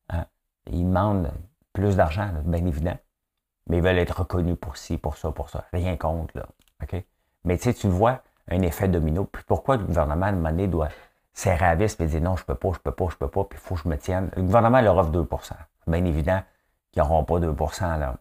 Hein? 0.10 0.26
Ils 0.68 0.86
demandent 0.86 1.32
plus 1.74 1.96
d'argent, 1.96 2.30
bien 2.46 2.66
évident 2.66 2.98
mais 3.68 3.78
ils 3.78 3.84
veulent 3.84 4.00
être 4.00 4.20
reconnus 4.20 4.58
pour 4.60 4.78
ci, 4.78 4.98
pour 4.98 5.18
ça, 5.18 5.32
pour 5.32 5.50
ça. 5.50 5.66
Rien 5.72 5.96
contre, 5.98 6.38
là. 6.38 6.46
OK? 6.84 7.04
Mais 7.46 7.58
tu 7.58 7.64
sais, 7.64 7.74
tu 7.74 7.88
vois 7.88 8.22
un 8.50 8.62
effet 8.62 8.88
domino. 8.88 9.24
Puis 9.24 9.44
pourquoi 9.48 9.78
le 9.78 9.86
gouvernement, 9.86 10.26
à 10.26 10.30
un 10.30 10.34
moment 10.34 10.50
donné, 10.50 10.68
doit 10.68 10.90
serrer 11.34 11.66
à 11.66 11.76
vis 11.76 11.96
et 12.00 12.06
dire 12.06 12.22
non, 12.22 12.36
je 12.36 12.44
peux 12.44 12.56
pas, 12.56 12.72
je 12.74 12.80
peux 12.80 12.92
pas, 12.92 13.08
je 13.10 13.16
peux 13.16 13.30
pas, 13.30 13.46
puis 13.46 13.58
il 13.58 13.66
faut 13.66 13.76
que 13.76 13.82
je 13.84 13.88
me 13.88 13.98
tienne? 13.98 14.30
Le 14.36 14.44
gouvernement 14.44 14.82
leur 14.82 14.98
offre 14.98 15.12
2 15.12 15.26
C'est 15.42 15.56
bien 15.88 16.04
évident 16.04 16.42
qu'ils 16.92 17.02
n'auront 17.02 17.24
pas 17.24 17.40
2% 17.40 18.00
là. 18.00 18.18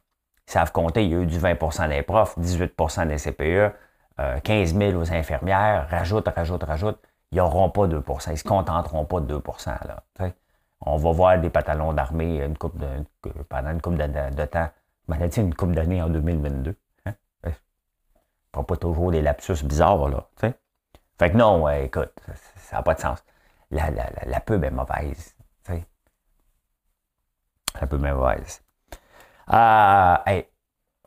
Savent 0.51 0.73
compter, 0.73 1.05
il 1.05 1.13
y 1.13 1.15
a 1.15 1.19
eu 1.19 1.27
du 1.27 1.39
20 1.39 1.87
des 1.89 2.03
profs, 2.03 2.37
18 2.37 2.75
des 3.07 3.17
CPE, 3.19 3.73
15 4.43 4.75
000 4.75 5.01
aux 5.01 5.13
infirmières, 5.13 5.87
rajoute, 5.89 6.27
rajoute, 6.27 6.65
rajoute. 6.65 6.99
Ils 7.31 7.37
n'auront 7.37 7.71
pas 7.71 7.87
2% 7.87 8.27
Ils 8.27 8.31
ne 8.33 8.37
se 8.37 8.43
contenteront 8.43 9.05
pas 9.05 9.21
de 9.21 9.27
2 9.27 9.43
là. 9.87 10.03
On 10.81 10.97
va 10.97 11.13
voir 11.13 11.39
des 11.39 11.51
pantalons 11.51 11.93
d'armée 11.93 12.43
une 12.45 12.59
coupe 12.59 12.75
pendant 13.49 13.71
une 13.71 13.81
couple 13.81 13.99
de 13.99 14.45
temps 14.47 14.71
maladie 15.07 15.41
une 15.41 15.55
couple 15.55 15.75
d'années 15.75 16.03
en 16.03 16.09
2022. 16.09 16.75
Hein? 17.07 17.15
Pas, 18.51 18.65
pas 18.65 18.77
toujours 18.77 19.13
des 19.13 19.23
lapsus 19.23 19.63
bizarres, 19.65 20.09
là. 20.09 20.27
Fait 20.41 21.31
que 21.31 21.37
non, 21.37 21.69
écoute, 21.69 22.13
ça 22.57 22.79
n'a 22.79 22.83
pas 22.83 22.95
de 22.95 23.01
sens. 23.01 23.23
La, 23.71 23.89
la, 23.91 24.11
la, 24.27 24.41
pub 24.41 24.65
est 24.65 24.71
mauvaise. 24.73 25.37
La 27.81 27.87
pub 27.87 28.05
est 28.05 28.13
mauvaise. 28.13 28.65
Euh, 29.53 30.43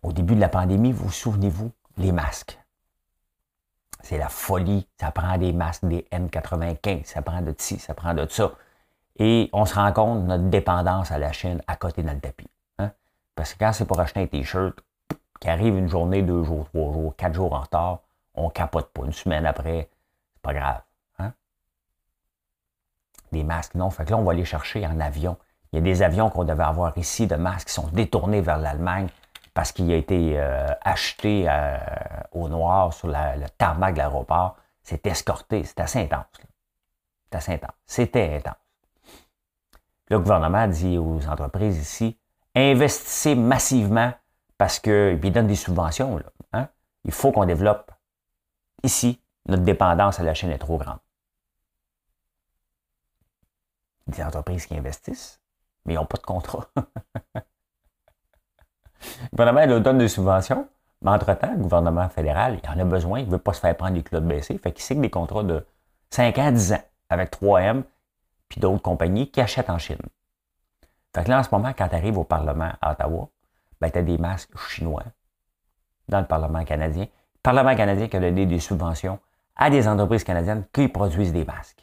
au 0.02 0.12
début 0.12 0.36
de 0.36 0.42
la 0.42 0.50
pandémie, 0.50 0.92
vous, 0.92 1.06
vous 1.06 1.12
souvenez-vous, 1.12 1.72
les 1.98 2.12
masques. 2.12 2.60
C'est 4.02 4.18
la 4.18 4.30
folie. 4.30 4.88
Ça 5.00 5.12
prend 5.12 5.38
des 5.38 5.54
masques, 5.54 5.86
des 5.86 6.06
N95, 6.12 7.06
ça 7.06 7.22
prend 7.22 7.42
de 7.42 7.56
ci, 7.58 7.80
ça 7.80 7.94
prend 7.94 8.14
de 8.14 8.28
ça. 8.30 8.52
Et 9.18 9.50
on 9.54 9.66
se 9.66 9.76
rend 9.76 9.92
compte 9.94 10.24
de 10.24 10.28
notre 10.28 10.50
dépendance 10.50 11.12
à 11.12 11.18
la 11.18 11.32
Chine 11.32 11.62
à 11.68 11.76
côté 11.76 12.04
dans 12.04 12.14
le 12.14 12.20
tapis. 12.20 12.48
Parce 13.36 13.54
que 13.54 13.60
quand 13.60 13.74
c'est 13.74 13.86
pour 13.86 14.00
acheter 14.00 14.22
un 14.22 14.28
T-shirt 14.28 14.80
qui 15.40 15.50
arrive 15.50 15.76
une 15.76 15.88
journée, 15.88 16.22
deux 16.22 16.44
jours, 16.44 16.68
trois 16.70 16.94
jours, 16.94 17.16
quatre 17.16 17.34
jours 17.34 17.54
en 17.54 17.62
retard, 17.62 18.02
on 18.36 18.50
capote 18.50 18.92
pas. 18.92 19.06
Une 19.06 19.12
semaine 19.12 19.46
après, 19.46 19.90
c'est 20.34 20.42
pas 20.42 20.54
grave. 20.54 20.82
Hein? 21.20 21.34
Des 23.32 23.44
masques, 23.44 23.76
non. 23.76 23.90
Fait 23.90 24.06
que 24.06 24.12
là, 24.12 24.18
on 24.18 24.24
va 24.24 24.34
les 24.34 24.46
chercher 24.46 24.86
en 24.86 25.00
avion. 25.00 25.38
Il 25.74 25.78
y 25.78 25.80
a 25.80 25.82
des 25.82 26.04
avions 26.04 26.30
qu'on 26.30 26.44
devait 26.44 26.64
avoir 26.64 26.96
ici 27.00 27.26
de 27.26 27.36
masques 27.36 27.70
qui 27.70 27.74
sont 27.74 27.88
détournés 27.88 28.42
vers 28.42 28.60
l'Allemagne 28.60 29.08
parce 29.56 29.72
qu'il 29.72 29.92
a 29.92 29.96
été 29.96 30.40
euh, 30.40 30.68
acheté 30.82 31.46
euh, 31.50 31.78
au 32.32 32.48
noir 32.48 32.94
sur 32.94 33.08
le 33.08 33.48
tarmac 33.58 33.96
de 33.96 33.98
l'aéroport. 33.98 34.56
C'est 34.84 35.06
escorté. 35.08 35.64
C'est 35.64 35.80
assez 35.80 36.00
intense. 36.00 36.26
C'est 37.26 37.38
assez 37.38 37.54
intense. 37.54 37.76
C'était 37.88 38.36
intense. 38.36 38.54
Le 40.10 40.20
gouvernement 40.20 40.68
dit 40.68 41.00
aux 41.00 41.26
entreprises 41.28 41.80
ici, 41.80 42.20
investissez 42.54 43.34
massivement 43.34 44.14
parce 44.60 44.80
qu'ils 44.80 45.32
donnent 45.32 45.48
des 45.48 45.56
subventions. 45.56 46.22
hein? 46.52 46.68
Il 47.04 47.12
faut 47.12 47.32
qu'on 47.32 47.46
développe. 47.46 47.92
Ici, 48.84 49.20
notre 49.48 49.64
dépendance 49.64 50.20
à 50.20 50.24
la 50.24 50.36
chaîne 50.36 50.52
est 50.52 50.60
trop 50.60 50.78
grande. 50.78 51.00
Des 54.06 54.22
entreprises 54.22 54.68
qui 54.68 54.78
investissent, 54.78 55.40
mais 55.86 55.94
ils 55.94 55.98
n'ont 55.98 56.06
pas 56.06 56.18
de 56.18 56.24
contrat. 56.24 56.68
le 57.36 59.30
gouvernement 59.32 59.66
leur 59.66 59.82
donne 59.82 59.98
des 59.98 60.08
subventions, 60.08 60.68
mais 61.02 61.12
entre-temps, 61.12 61.52
le 61.52 61.58
gouvernement 61.58 62.10
fédéral, 62.10 62.60
il 62.64 62.70
en 62.70 62.80
a 62.80 62.86
besoin, 62.86 63.20
il 63.20 63.28
ne 63.28 63.32
veut 63.32 63.38
pas 63.38 63.54
se 63.54 63.60
faire 63.60 63.76
prendre 63.76 63.96
les 63.96 64.04
clous 64.04 64.22
baissés, 64.22 64.58
fait 64.58 64.72
qu'il 64.72 64.84
signe 64.84 65.02
des 65.02 65.10
contrats 65.10 65.44
de 65.44 65.66
5 66.10 66.38
ans, 66.38 66.52
10 66.52 66.74
ans 66.74 66.84
avec 67.10 67.32
3M, 67.32 67.84
puis 68.48 68.62
d'autres 68.62 68.82
compagnies 68.82 69.30
qui 69.30 69.42
achètent 69.42 69.70
en 69.70 69.78
Chine. 69.78 69.98
Fait 71.16 71.24
que 71.24 71.30
là, 71.30 71.40
en 71.40 71.44
ce 71.44 71.50
moment, 71.52 71.74
quand 71.78 71.88
tu 71.90 71.96
arrives 71.96 72.18
au 72.18 72.24
Parlement 72.24 72.72
à 72.82 72.92
Ottawa, 72.92 73.30
ben, 73.82 73.92
tu 73.92 74.00
as 74.00 74.04
des 74.04 74.18
masques 74.18 74.58
chinois 74.58 75.04
dans 76.08 76.20
le 76.20 76.26
Parlement 76.26 76.64
canadien. 76.64 77.04
Le 77.04 77.42
Parlement 77.44 77.76
canadien 77.76 78.08
qui 78.08 78.18
a 78.18 78.20
donné 78.20 78.46
des 78.46 78.60
subventions 78.60 79.20
à 79.56 79.70
des 79.70 79.88
entreprises 79.88 80.24
canadiennes 80.24 80.66
qui 80.72 80.88
produisent 80.88 81.34
des 81.34 81.46
masques. 81.46 81.83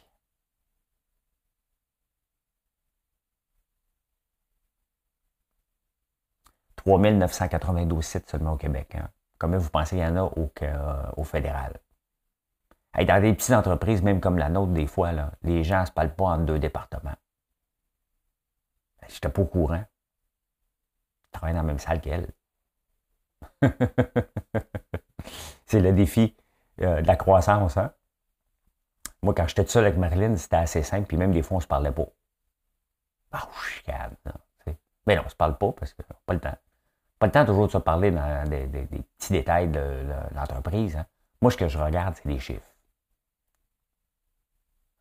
3992 6.85 8.03
sites 8.03 8.29
seulement 8.29 8.53
au 8.53 8.57
Québec. 8.57 8.95
Hein. 8.95 9.09
Vous 9.43 9.69
pensez 9.69 9.95
qu'il 9.95 10.05
y 10.05 10.07
en 10.07 10.15
a 10.17 10.31
au, 11.17 11.23
fédéral? 11.23 11.79
dans 12.95 13.21
des 13.21 13.33
petites 13.33 13.55
entreprises, 13.55 14.01
même 14.01 14.19
comme 14.19 14.37
la 14.37 14.49
nôtre, 14.49 14.73
des 14.73 14.87
fois, 14.87 15.11
là, 15.11 15.31
les 15.43 15.63
gens 15.63 15.81
ne 15.81 15.85
se 15.85 15.91
parlent 15.91 16.13
pas 16.13 16.25
en 16.25 16.37
deux 16.37 16.59
départements. 16.59 17.15
J'étais 19.07 19.29
pas 19.29 19.41
au 19.41 19.45
courant. 19.45 19.83
Je 21.25 21.31
travaille 21.31 21.53
dans 21.53 21.61
la 21.61 21.67
même 21.67 21.79
salle 21.79 22.01
qu'elle. 22.01 22.29
c'est 25.65 25.79
le 25.79 25.93
défi 25.93 26.35
euh, 26.81 27.01
de 27.01 27.07
la 27.07 27.15
croissance. 27.15 27.77
Hein? 27.77 27.93
Moi, 29.21 29.33
quand 29.33 29.47
j'étais 29.47 29.65
seul 29.65 29.85
avec 29.85 29.97
Marilyn, 29.97 30.35
c'était 30.35 30.57
assez 30.57 30.83
simple, 30.83 31.07
puis 31.07 31.17
même 31.17 31.31
des 31.31 31.41
fois, 31.41 31.55
on 31.55 31.59
ne 31.59 31.63
se 31.63 31.67
parlait 31.67 31.91
pas. 31.91 32.07
Ah, 33.31 33.47
oh, 33.47 33.61
chicane. 33.61 34.15
Mais 35.07 35.15
non, 35.15 35.21
on 35.21 35.25
ne 35.25 35.29
se 35.29 35.35
parle 35.35 35.57
pas 35.57 35.71
parce 35.71 35.93
qu'on 35.93 36.03
n'a 36.09 36.19
pas 36.25 36.33
le 36.33 36.39
temps. 36.39 36.57
Pas 37.21 37.27
le 37.27 37.33
temps 37.33 37.45
toujours 37.45 37.67
de 37.67 37.71
se 37.71 37.77
parler 37.77 38.09
dans 38.09 38.49
des, 38.49 38.65
petits 38.65 39.31
détails 39.31 39.67
de, 39.67 40.07
l'entreprise. 40.33 40.95
Hein. 40.95 41.05
Moi, 41.39 41.51
ce 41.51 41.57
que 41.57 41.67
je 41.67 41.77
regarde, 41.77 42.15
c'est 42.15 42.27
les 42.27 42.39
chiffres. 42.39 42.67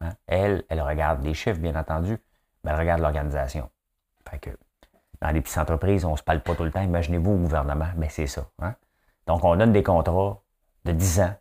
Hein? 0.03 0.11
Elle, 0.27 0.63
elle 0.69 0.83
regarde 0.83 1.25
les 1.25 1.33
chiffres, 1.33 1.59
bien 1.59 1.75
entendu, 1.75 2.19
mais 2.63 2.73
elle 2.73 2.79
regarde 2.79 3.01
l'organisation. 3.01 3.71
Fait 4.29 4.39
que 4.39 4.51
dans 5.23 5.31
les 5.31 5.41
petites 5.41 5.57
entreprises, 5.57 6.05
on 6.05 6.13
ne 6.13 6.17
se 6.19 6.23
parle 6.23 6.43
pas 6.43 6.55
tout 6.55 6.65
le 6.65 6.71
temps. 6.71 6.83
Imaginez-vous 6.83 7.31
au 7.31 7.39
gouvernement, 7.39 7.89
mais 7.97 8.11
c'est 8.11 8.27
ça. 8.27 8.47
Hein. 8.61 8.75
Donc, 9.27 9.43
on 9.43 9.57
donne 9.57 9.73
des 9.73 9.83
contrats 9.83 10.43
de 10.85 10.93
10 10.93 11.21
ans 11.21 11.35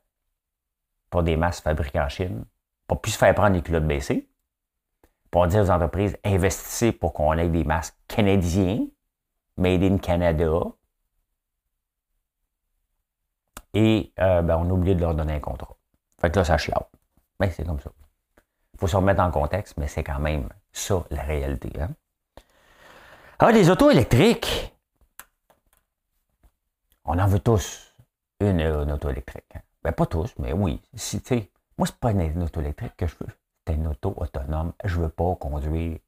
pour 1.10 1.24
des 1.24 1.36
masques 1.36 1.66
fabriquées 1.66 2.00
en 2.00 2.08
Chine, 2.08 2.46
pour 2.88 3.02
plus 3.02 3.12
se 3.12 3.18
faire 3.18 3.36
prendre 3.36 3.54
les 3.54 3.62
culottes 3.62 3.86
baissées. 3.86 4.30
Pour 5.30 5.46
dire 5.48 5.62
aux 5.62 5.72
entreprises, 5.72 6.18
investissez 6.24 6.94
pour 6.94 7.12
qu'on 7.12 7.34
ait 7.34 7.50
des 7.50 7.66
masques 7.66 7.98
canadiens, 8.08 8.88
made 9.60 9.84
in 9.84 9.98
Canada. 9.98 10.62
Et 13.74 14.12
euh, 14.20 14.42
ben, 14.42 14.58
on 14.58 14.70
a 14.70 14.74
oublié 14.74 14.96
de 14.96 15.02
leur 15.02 15.14
donner 15.14 15.34
un 15.34 15.40
contrat. 15.40 15.76
Fait 16.20 16.32
que 16.32 16.40
là, 16.40 16.46
ça 16.46 16.58
chiale. 16.58 16.86
Mais 17.40 17.52
c'est 17.52 17.66
comme 17.66 17.80
ça. 17.80 17.92
Il 18.74 18.80
faut 18.80 18.88
se 18.88 18.96
remettre 18.96 19.22
en 19.22 19.32
contexte, 19.32 19.78
mais 19.78 19.88
c'est 19.88 20.04
quand 20.04 20.20
même 20.20 20.50
ça 20.72 21.04
la 21.12 21.22
réalité. 21.22 21.72
Hein? 21.80 21.90
Ah, 23.40 23.52
les 23.52 23.70
autos 23.70 23.92
électriques. 23.92 24.76
On 27.06 27.18
en 27.18 27.28
veut 27.28 27.40
tous 27.40 27.96
une, 28.40 28.62
auto 28.92 29.10
électrique. 29.10 29.46
Hein. 29.56 29.62
Ben, 29.84 29.92
pas 29.94 30.06
tous, 30.06 30.34
mais 30.38 30.54
oui. 30.54 30.82
Si, 30.94 31.22
moi, 31.78 31.88
c'est 31.88 31.96
pas 31.98 32.12
une, 32.12 32.44
auto 32.44 32.60
électrique 32.60 32.96
que 32.98 33.08
je 33.08 33.16
veux. 33.20 33.32
C'est 33.66 33.76
une 33.76 33.88
auto 33.88 34.14
autonome. 34.18 34.74
Je 34.84 35.00
veux 35.00 35.10
pas 35.10 35.36
conduire. 35.36 36.00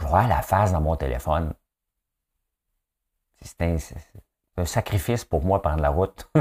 Je 0.00 0.06
vois 0.06 0.26
la 0.26 0.42
face 0.42 0.72
dans 0.72 0.80
mon 0.80 0.96
téléphone. 0.96 1.54
C'est 3.42 3.62
un, 4.56 4.64
sacrifice 4.64 5.24
pour 5.24 5.44
moi 5.44 5.60
prendre 5.60 5.82
la 5.82 5.90
route. 5.90 6.30
je 6.34 6.40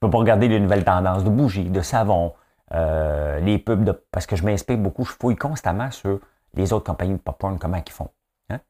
peux 0.00 0.10
pas 0.10 0.18
regarder 0.18 0.48
les 0.48 0.60
nouvelles 0.60 0.84
tendances 0.84 1.24
de 1.24 1.30
bougies, 1.30 1.70
de 1.70 1.80
savon, 1.80 2.34
euh, 2.72 3.38
les 3.40 3.58
pubs, 3.58 3.84
de, 3.84 3.92
parce 4.10 4.26
que 4.26 4.36
je 4.36 4.44
m'inspire 4.44 4.78
beaucoup. 4.78 5.04
Je 5.04 5.12
fouille 5.12 5.36
constamment 5.36 5.90
sur 5.90 6.20
les 6.54 6.72
autres 6.72 6.84
compagnies 6.84 7.14
de 7.14 7.18
popcorn, 7.18 7.58
comment 7.58 7.82
ils 7.84 7.92
font? 7.92 8.10
Hein? 8.50 8.60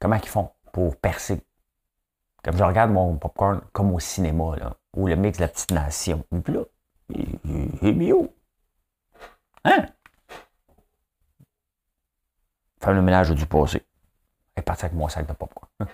Comment 0.00 0.16
ils 0.16 0.28
font 0.28 0.50
pour 0.72 0.96
percer? 0.96 1.40
Comme 2.42 2.56
je 2.56 2.64
regarde 2.64 2.90
mon 2.90 3.16
popcorn 3.16 3.60
comme 3.72 3.94
au 3.94 4.00
cinéma, 4.00 4.56
là, 4.56 4.76
ou 4.96 5.06
le 5.06 5.16
mix 5.16 5.38
de 5.38 5.42
la 5.42 5.48
petite 5.48 5.72
nation. 5.72 6.24
Et 6.34 6.40
puis 6.40 6.54
là, 6.54 6.60
il, 7.10 7.38
est 7.82 7.92
mieux. 7.92 8.30
Hein? 9.64 9.86
Faire 12.80 12.94
le 12.94 13.02
ménage 13.02 13.30
du 13.30 13.46
passé. 13.46 13.84
Et 14.56 14.62
partir 14.62 14.86
avec 14.86 14.96
mon 14.96 15.08
sac 15.08 15.26
de 15.26 15.32
popcorn. 15.32 15.68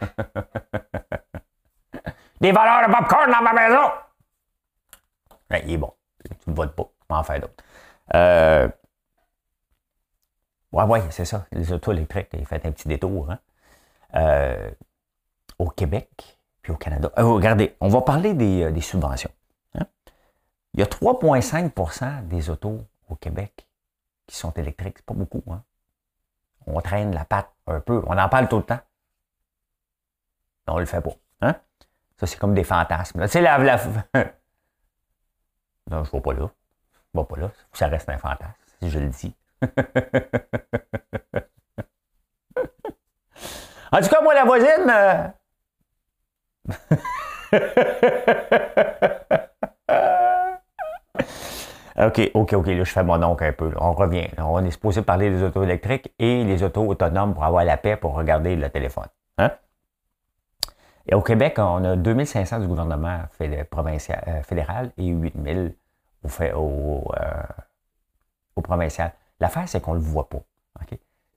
Des 2.41 2.53
valeurs 2.53 2.89
de 2.89 2.93
popcorn 2.95 3.31
dans 3.31 3.43
ma 3.43 3.53
maison! 3.53 3.91
il 5.65 5.73
est 5.73 5.79
bon. 5.79 5.93
Tu 6.25 6.51
ne 6.51 6.55
votes 6.55 6.75
pas. 6.75 6.91
Je 7.09 7.15
m'en 7.15 7.23
fais 7.23 7.41
d'autres. 7.41 7.63
Euh, 8.15 8.69
oui, 10.73 10.85
oui, 10.89 10.99
c'est 11.11 11.25
ça. 11.25 11.47
Les 11.53 11.73
autos 11.73 11.93
électriques, 11.93 12.29
ils 12.33 12.45
font 12.45 12.57
un 12.57 12.73
petit 12.73 12.89
détour. 12.89 13.31
Hein. 13.31 13.39
Euh, 14.15 14.71
au 15.59 15.71
Québec, 15.71 16.39
puis 16.63 16.73
au 16.73 16.77
Canada. 16.77 17.11
Euh, 17.19 17.25
regardez, 17.25 17.77
on 17.81 17.89
va 17.89 18.03
parler 18.03 18.35
des, 18.35 18.65
euh, 18.65 18.81
subventions. 18.81 19.31
Hein. 19.75 19.87
Il 20.75 20.81
y 20.81 20.83
a 20.83 20.87
3,5% 20.87 22.27
des 22.27 22.51
autos 22.51 22.81
au 23.09 23.15
Québec 23.17 23.67
qui 24.27 24.37
sont 24.37 24.53
électriques. 24.53 24.99
C'est 24.99 25.07
pas 25.07 25.15
beaucoup. 25.15 25.43
Hein. 25.51 25.63
On 26.67 26.81
traîne 26.81 27.15
la 27.15 27.25
patte 27.25 27.51
un 27.67 27.81
peu. 27.81 28.03
On 28.07 28.19
en 28.19 28.29
parle 28.29 28.49
tout 28.49 28.57
le 28.57 28.63
temps. 28.63 28.81
Mais 30.67 30.73
on 30.73 30.79
le 30.79 30.87
fait 30.87 31.01
pas. 31.01 31.15
Hein? 31.43 31.55
Ça, 32.19 32.27
c'est 32.27 32.39
comme 32.39 32.55
des 32.55 32.65
fantasmes. 32.65 33.23
Tu 33.23 33.29
sais, 33.29 33.41
la, 33.41 33.59
la... 33.59 33.77
non, 35.91 35.91
je 35.91 35.97
ne 35.97 36.05
vais 36.05 36.21
pas 36.21 36.33
là. 36.33 36.51
Je 36.93 36.99
ne 37.15 37.21
vais 37.23 37.27
pas 37.27 37.37
là. 37.37 37.51
Ça 37.73 37.87
reste 37.87 38.09
un 38.09 38.19
fantasme, 38.19 38.53
si 38.81 38.91
je 38.91 38.99
le 38.99 39.09
dis. 39.09 39.35
en 43.93 44.01
tout 44.01 44.09
cas, 44.09 44.21
moi, 44.23 44.35
la 44.35 44.45
voisine. 44.45 44.91
Euh, 44.91 45.29
OK, 51.99 52.31
OK, 52.35 52.53
OK, 52.53 52.67
là, 52.67 52.85
je 52.85 52.93
fais 52.93 53.03
mon 53.03 53.23
oncle 53.23 53.45
un 53.45 53.53
peu. 53.53 53.73
On 53.79 53.93
revient. 53.93 54.29
On 54.39 54.63
est 54.65 54.71
supposé 54.71 55.03
parler 55.03 55.31
des 55.31 55.43
autos 55.43 55.63
électriques 55.63 56.13
et 56.19 56.45
les 56.45 56.63
autos 56.63 56.87
autonomes 56.87 57.33
pour 57.33 57.45
avoir 57.45 57.65
la 57.65 57.77
paix 57.77 57.97
pour 57.97 58.15
regarder 58.15 58.55
le 58.55 58.69
téléphone. 58.69 59.07
Hein? 59.39 59.51
Et 61.07 61.15
au 61.15 61.23
Québec, 61.23 61.55
on 61.59 61.85
a 61.85 61.97
2500 61.97 62.61
du 62.61 62.67
gouvernement 62.67 63.21
euh, 63.41 64.43
fédéral 64.43 64.93
et 64.99 65.07
8000 65.07 65.75
au, 66.55 67.05
euh, 67.19 67.43
au 68.57 68.61
provincial. 68.61 69.13
L'affaire, 69.41 69.69
c'est 69.69 69.81
qu'on 69.81 69.95
ne 69.95 69.99
le 69.99 70.05
voit 70.05 70.29
pas. 70.29 70.43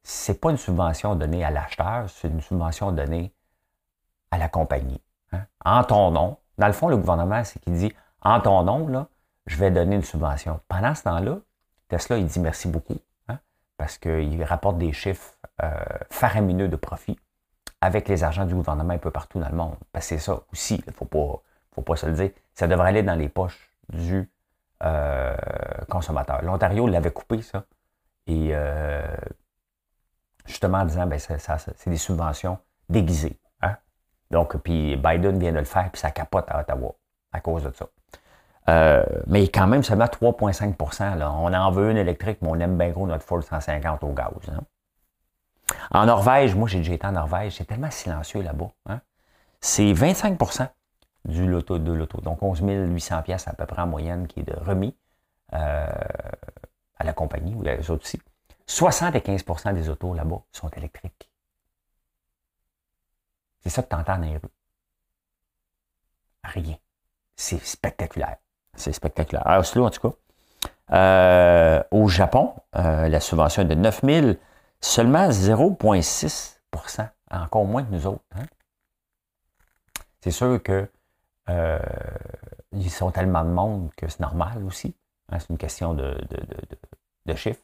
Ce 0.01 0.31
n'est 0.31 0.37
pas 0.37 0.49
une 0.49 0.57
subvention 0.57 1.15
donnée 1.15 1.43
à 1.43 1.51
l'acheteur, 1.51 2.09
c'est 2.09 2.29
une 2.29 2.41
subvention 2.41 2.91
donnée 2.91 3.33
à 4.31 4.37
la 4.37 4.49
compagnie. 4.49 5.01
Hein? 5.31 5.45
En 5.63 5.83
ton 5.83 6.11
nom. 6.11 6.37
Dans 6.57 6.67
le 6.67 6.73
fond, 6.73 6.87
le 6.87 6.97
gouvernement, 6.97 7.43
c'est 7.43 7.59
qu'il 7.59 7.73
dit 7.73 7.93
En 8.21 8.39
ton 8.39 8.63
nom, 8.63 8.87
là, 8.87 9.07
je 9.49 9.57
vais 9.57 9.71
donner 9.71 9.95
une 9.95 10.03
subvention. 10.03 10.59
Pendant 10.67 10.93
ce 10.93 11.03
temps-là, 11.03 11.39
Tesla, 11.87 12.17
il 12.17 12.27
dit 12.27 12.39
merci 12.39 12.67
beaucoup, 12.67 12.99
hein, 13.27 13.39
parce 13.77 13.97
qu'il 13.97 14.43
rapporte 14.43 14.77
des 14.77 14.93
chiffres 14.93 15.33
euh, 15.63 15.73
faramineux 16.11 16.67
de 16.67 16.75
profit 16.75 17.19
avec 17.81 18.07
les 18.07 18.23
argents 18.23 18.45
du 18.45 18.53
gouvernement 18.53 18.93
un 18.93 18.99
peu 18.99 19.09
partout 19.09 19.39
dans 19.39 19.49
le 19.49 19.55
monde. 19.55 19.75
Parce 19.91 20.07
que 20.07 20.15
c'est 20.15 20.23
ça 20.23 20.39
aussi, 20.53 20.75
il 20.75 20.91
ne 20.91 20.93
faut 20.93 21.05
pas, 21.05 21.41
faut 21.73 21.81
pas 21.81 21.95
se 21.95 22.05
le 22.05 22.13
dire. 22.13 22.29
Ça 22.53 22.67
devrait 22.67 22.89
aller 22.89 23.01
dans 23.01 23.15
les 23.15 23.27
poches 23.27 23.71
du 23.91 24.29
euh, 24.83 25.35
consommateur. 25.89 26.43
L'Ontario 26.43 26.85
l'avait 26.85 27.11
coupé, 27.11 27.41
ça. 27.41 27.65
Et 28.27 28.49
euh, 28.51 29.01
justement 30.45 30.77
en 30.77 30.85
disant, 30.85 31.07
ben, 31.07 31.17
c'est 31.17 31.89
des 31.89 31.97
subventions 31.97 32.59
déguisées. 32.87 33.39
Hein? 33.63 33.77
Donc, 34.29 34.57
puis 34.57 34.95
Biden 34.95 35.39
vient 35.39 35.53
de 35.53 35.57
le 35.57 35.65
faire, 35.65 35.89
puis 35.91 35.99
ça 35.99 36.11
capote 36.11 36.45
à 36.49 36.59
Ottawa 36.59 36.93
à 37.31 37.39
cause 37.39 37.63
de 37.63 37.71
ça. 37.71 37.87
Euh, 38.69 39.03
mais 39.27 39.47
quand 39.47 39.67
même 39.67 39.83
seulement 39.83 40.05
3,5 40.05 41.17
là. 41.17 41.31
On 41.31 41.53
en 41.53 41.71
veut 41.71 41.91
une 41.91 41.97
électrique, 41.97 42.39
mais 42.41 42.49
on 42.49 42.59
aime 42.59 42.77
bien 42.77 42.89
gros 42.89 43.07
notre 43.07 43.23
Ford 43.23 43.43
150 43.43 44.03
au 44.03 44.13
gaz. 44.13 44.29
Hein. 44.47 44.61
En 45.91 46.05
Norvège, 46.05 46.55
moi 46.55 46.67
j'ai 46.67 46.79
déjà 46.79 46.93
été 46.93 47.07
en 47.07 47.13
Norvège, 47.13 47.55
c'est 47.57 47.65
tellement 47.65 47.91
silencieux 47.91 48.41
là-bas. 48.41 48.69
Hein. 48.87 49.01
C'est 49.59 49.91
25% 49.91 50.67
du 51.25 51.47
loto 51.47 51.79
de 51.79 51.91
l'auto. 51.91 52.21
Donc 52.21 52.43
11 52.43 52.61
800 52.61 53.21
pièces 53.23 53.47
à 53.47 53.53
peu 53.53 53.65
près 53.65 53.81
en 53.81 53.87
moyenne 53.87 54.27
qui 54.27 54.41
est 54.41 54.53
remis. 54.53 54.95
Euh, 55.53 55.87
à 56.99 57.03
la 57.03 57.13
compagnie 57.13 57.55
ou 57.55 57.63
les 57.63 57.89
autres 57.89 58.03
aussi. 58.03 58.21
75% 58.67 59.73
des 59.73 59.89
autos 59.89 60.13
là-bas 60.13 60.41
sont 60.51 60.69
électriques. 60.69 61.29
C'est 63.61 63.69
ça 63.69 63.81
que 63.81 63.89
tu 63.89 63.95
entends 63.95 64.17
dans 64.17 64.25
les 64.25 64.37
rues. 64.37 64.49
Rien. 66.43 66.77
C'est 67.35 67.63
spectaculaire. 67.65 68.37
C'est 68.75 68.93
spectaculaire. 68.93 69.45
À 69.45 69.59
Oslo, 69.59 69.85
en 69.85 69.89
tout 69.89 70.09
cas. 70.09 70.15
Euh, 70.91 71.83
au 71.91 72.07
Japon, 72.07 72.53
euh, 72.75 73.07
la 73.07 73.19
subvention 73.19 73.61
est 73.61 73.65
de 73.65 73.75
9 73.75 74.01
000, 74.03 74.27
seulement 74.81 75.29
0,6% 75.29 77.09
encore 77.31 77.65
moins 77.65 77.83
que 77.83 77.91
nous 77.91 78.07
autres. 78.07 78.23
Hein. 78.35 78.45
C'est 80.21 80.31
sûr 80.31 80.61
que 80.63 80.89
euh, 81.49 81.79
sont 82.89 83.11
tellement 83.11 83.43
de 83.43 83.49
monde 83.49 83.91
que 83.95 84.07
c'est 84.07 84.19
normal 84.19 84.63
aussi. 84.65 84.95
Hein, 85.31 85.39
c'est 85.39 85.49
une 85.49 85.57
question 85.57 85.93
de, 85.93 86.17
de, 87.25 87.35
chiffres. 87.35 87.61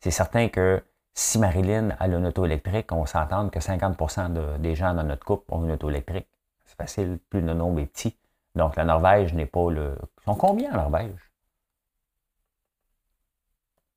C'est 0.00 0.10
certain 0.10 0.48
que 0.48 0.82
si 1.14 1.38
Marilyn 1.38 1.96
a 1.98 2.06
une 2.06 2.26
auto 2.26 2.44
électrique, 2.44 2.92
on 2.92 3.06
s'entend 3.06 3.48
que 3.48 3.58
50% 3.58 4.58
des 4.58 4.74
gens 4.74 4.94
dans 4.94 5.04
notre 5.04 5.24
couple 5.24 5.52
ont 5.52 5.64
une 5.64 5.72
auto 5.72 5.88
électrique. 5.88 6.28
C'est 6.66 6.76
facile, 6.76 7.18
plus 7.30 7.40
le 7.40 7.54
nombre 7.54 7.80
est 7.80 7.86
petit. 7.86 8.16
Donc 8.54 8.76
la 8.76 8.84
Norvège 8.84 9.34
n'est 9.34 9.46
pas 9.46 9.70
le. 9.70 9.96
Ils 10.20 10.24
sont 10.24 10.34
combien 10.34 10.72
en 10.72 10.76
Norvège? 10.76 11.32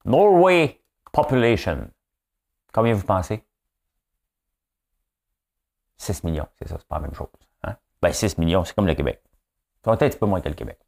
Norway 0.05 0.81
population. 1.11 1.89
Combien 2.73 2.93
vous 2.93 3.05
pensez? 3.05 3.45
6 5.97 6.23
millions, 6.23 6.47
c'est 6.57 6.67
ça, 6.67 6.77
c'est 6.79 6.87
pas 6.87 6.95
la 6.95 7.01
même 7.01 7.13
chose. 7.13 7.27
Hein? 7.63 7.75
Ben, 8.01 8.11
6 8.11 8.37
millions, 8.37 8.63
c'est 8.63 8.73
comme 8.73 8.87
le 8.87 8.95
Québec. 8.95 9.21
C'est 9.75 9.83
peut-être 9.83 10.03
un 10.03 10.09
petit 10.09 10.17
peu 10.17 10.25
moins 10.25 10.41
que 10.41 10.49
le 10.49 10.55
Québec 10.55 10.79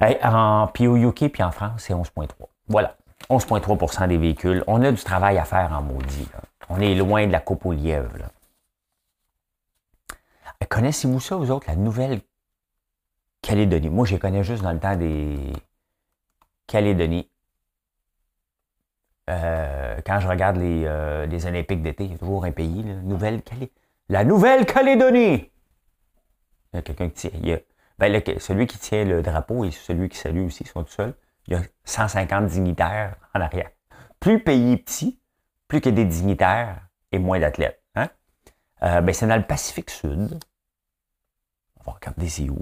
en, 0.00 0.68
puis 0.72 0.86
au 0.86 0.96
UK 0.96 1.28
puis 1.28 1.42
en 1.42 1.50
France, 1.50 1.84
c'est 1.84 1.94
11,3. 1.94 2.28
Voilà. 2.68 2.96
11,3% 3.30 4.08
des 4.08 4.16
véhicules. 4.16 4.62
On 4.66 4.82
a 4.82 4.92
du 4.92 5.02
travail 5.02 5.38
à 5.38 5.44
faire 5.44 5.72
en 5.72 5.82
maudit. 5.82 6.28
On 6.68 6.80
est 6.80 6.94
loin 6.94 7.26
de 7.26 7.32
la 7.32 7.40
coupe 7.40 7.66
au 7.66 7.72
lièvre. 7.72 8.30
Connaissez-vous 10.68 11.20
ça, 11.20 11.36
vous 11.36 11.50
autres, 11.50 11.66
la 11.68 11.76
Nouvelle-Calédonie? 13.42 13.88
Moi, 13.90 14.06
je 14.06 14.14
les 14.14 14.18
connais 14.18 14.44
juste 14.44 14.62
dans 14.62 14.72
le 14.72 14.80
temps 14.80 14.96
des 14.96 15.52
Calédonie. 16.66 17.30
euh, 19.30 20.00
quand 20.06 20.20
je 20.20 20.28
regarde 20.28 20.56
les, 20.56 20.84
euh, 20.86 21.26
les 21.26 21.46
Olympiques 21.46 21.82
d'été, 21.82 22.04
il 22.04 22.12
y 22.12 22.14
a 22.14 22.18
toujours 22.18 22.44
un 22.44 22.52
pays, 22.52 22.82
là, 22.82 22.94
Nouvelle 22.94 23.40
-Calé 23.40 23.70
la 24.08 24.24
Nouvelle-Calédonie. 24.24 25.50
Il 26.72 26.76
y 26.76 26.78
a 26.78 26.82
quelqu'un 26.82 27.08
qui 27.08 27.14
tient. 27.14 27.30
Il 27.34 27.48
y 27.48 27.52
a, 27.52 27.58
ben, 27.98 28.22
celui 28.38 28.66
qui 28.66 28.78
tient 28.78 29.04
le 29.04 29.22
drapeau 29.22 29.64
et 29.64 29.70
celui 29.70 30.08
qui 30.08 30.16
salue 30.16 30.46
aussi 30.46 30.64
sont 30.64 30.82
tout 30.84 30.92
seuls. 30.92 31.14
Il 31.46 31.54
y 31.54 31.56
a 31.56 31.62
150 31.84 32.46
dignitaires 32.46 33.16
en 33.34 33.40
arrière. 33.40 33.70
Plus 34.20 34.42
pays 34.42 34.76
petit, 34.78 35.20
plus 35.68 35.80
a 35.84 35.90
des 35.90 36.04
dignitaires 36.04 36.88
et 37.12 37.18
moins 37.18 37.38
d'athlètes. 37.38 37.82
Hein? 37.94 38.08
Euh, 38.82 39.00
ben, 39.02 39.14
c'est 39.14 39.26
dans 39.26 39.36
le 39.36 39.46
Pacifique 39.46 39.90
Sud. 39.90 40.42
On 41.80 41.82
va 41.84 41.92
regarder 41.92 42.28
c'est 42.28 42.48
où. 42.48 42.58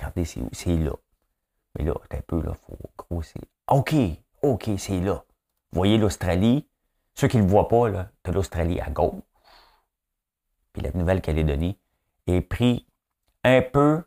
Regarder 0.00 0.24
c'est 0.24 0.76
là. 0.76 0.92
Mais 1.78 1.84
là, 1.84 1.94
un 2.10 2.20
peu, 2.22 2.42
là, 2.42 2.54
faut 2.54 2.78
grossir. 2.96 3.42
OK, 3.68 3.94
OK, 4.42 4.70
c'est 4.78 5.00
là. 5.00 5.24
Vous 5.72 5.76
voyez 5.76 5.98
l'Australie? 5.98 6.66
Ceux 7.14 7.28
qui 7.28 7.36
ne 7.36 7.42
le 7.42 7.48
voient 7.48 7.68
pas, 7.68 7.88
là, 7.88 8.10
de 8.24 8.32
l'Australie 8.32 8.80
à 8.80 8.90
gauche. 8.90 9.22
Puis 10.72 10.82
la 10.82 10.90
Nouvelle-Calédonie 10.92 11.78
est 12.26 12.40
pris 12.40 12.86
un 13.44 13.62
peu 13.62 14.02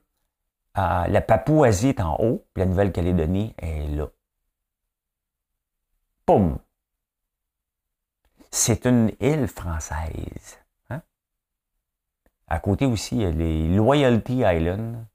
la 0.76 1.22
Papouasie 1.22 1.90
est 1.90 2.02
en 2.02 2.16
haut, 2.20 2.46
puis 2.54 2.62
la 2.62 2.66
Nouvelle-Calédonie 2.66 3.54
est 3.58 3.88
là. 3.88 4.08
Poum! 6.26 6.58
C'est 8.52 8.86
une 8.86 9.12
île 9.20 9.48
française. 9.48 10.60
Hein? 10.90 11.02
À 12.48 12.60
côté 12.60 12.86
aussi, 12.86 13.16
il 13.16 13.22
y 13.22 13.26
a 13.26 13.32
les 13.32 13.68
Loyalty 13.76 14.44
Islands. 14.46 15.06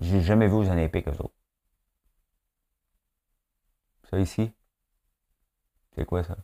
J'ai 0.00 0.20
jamais 0.22 0.48
vu 0.48 0.54
aux 0.54 0.68
Olympiques, 0.68 1.08
eux 1.08 1.20
autres. 1.20 1.34
Ça 4.10 4.18
ici? 4.18 4.52
C'est 5.94 6.04
quoi 6.04 6.24
ça? 6.24 6.36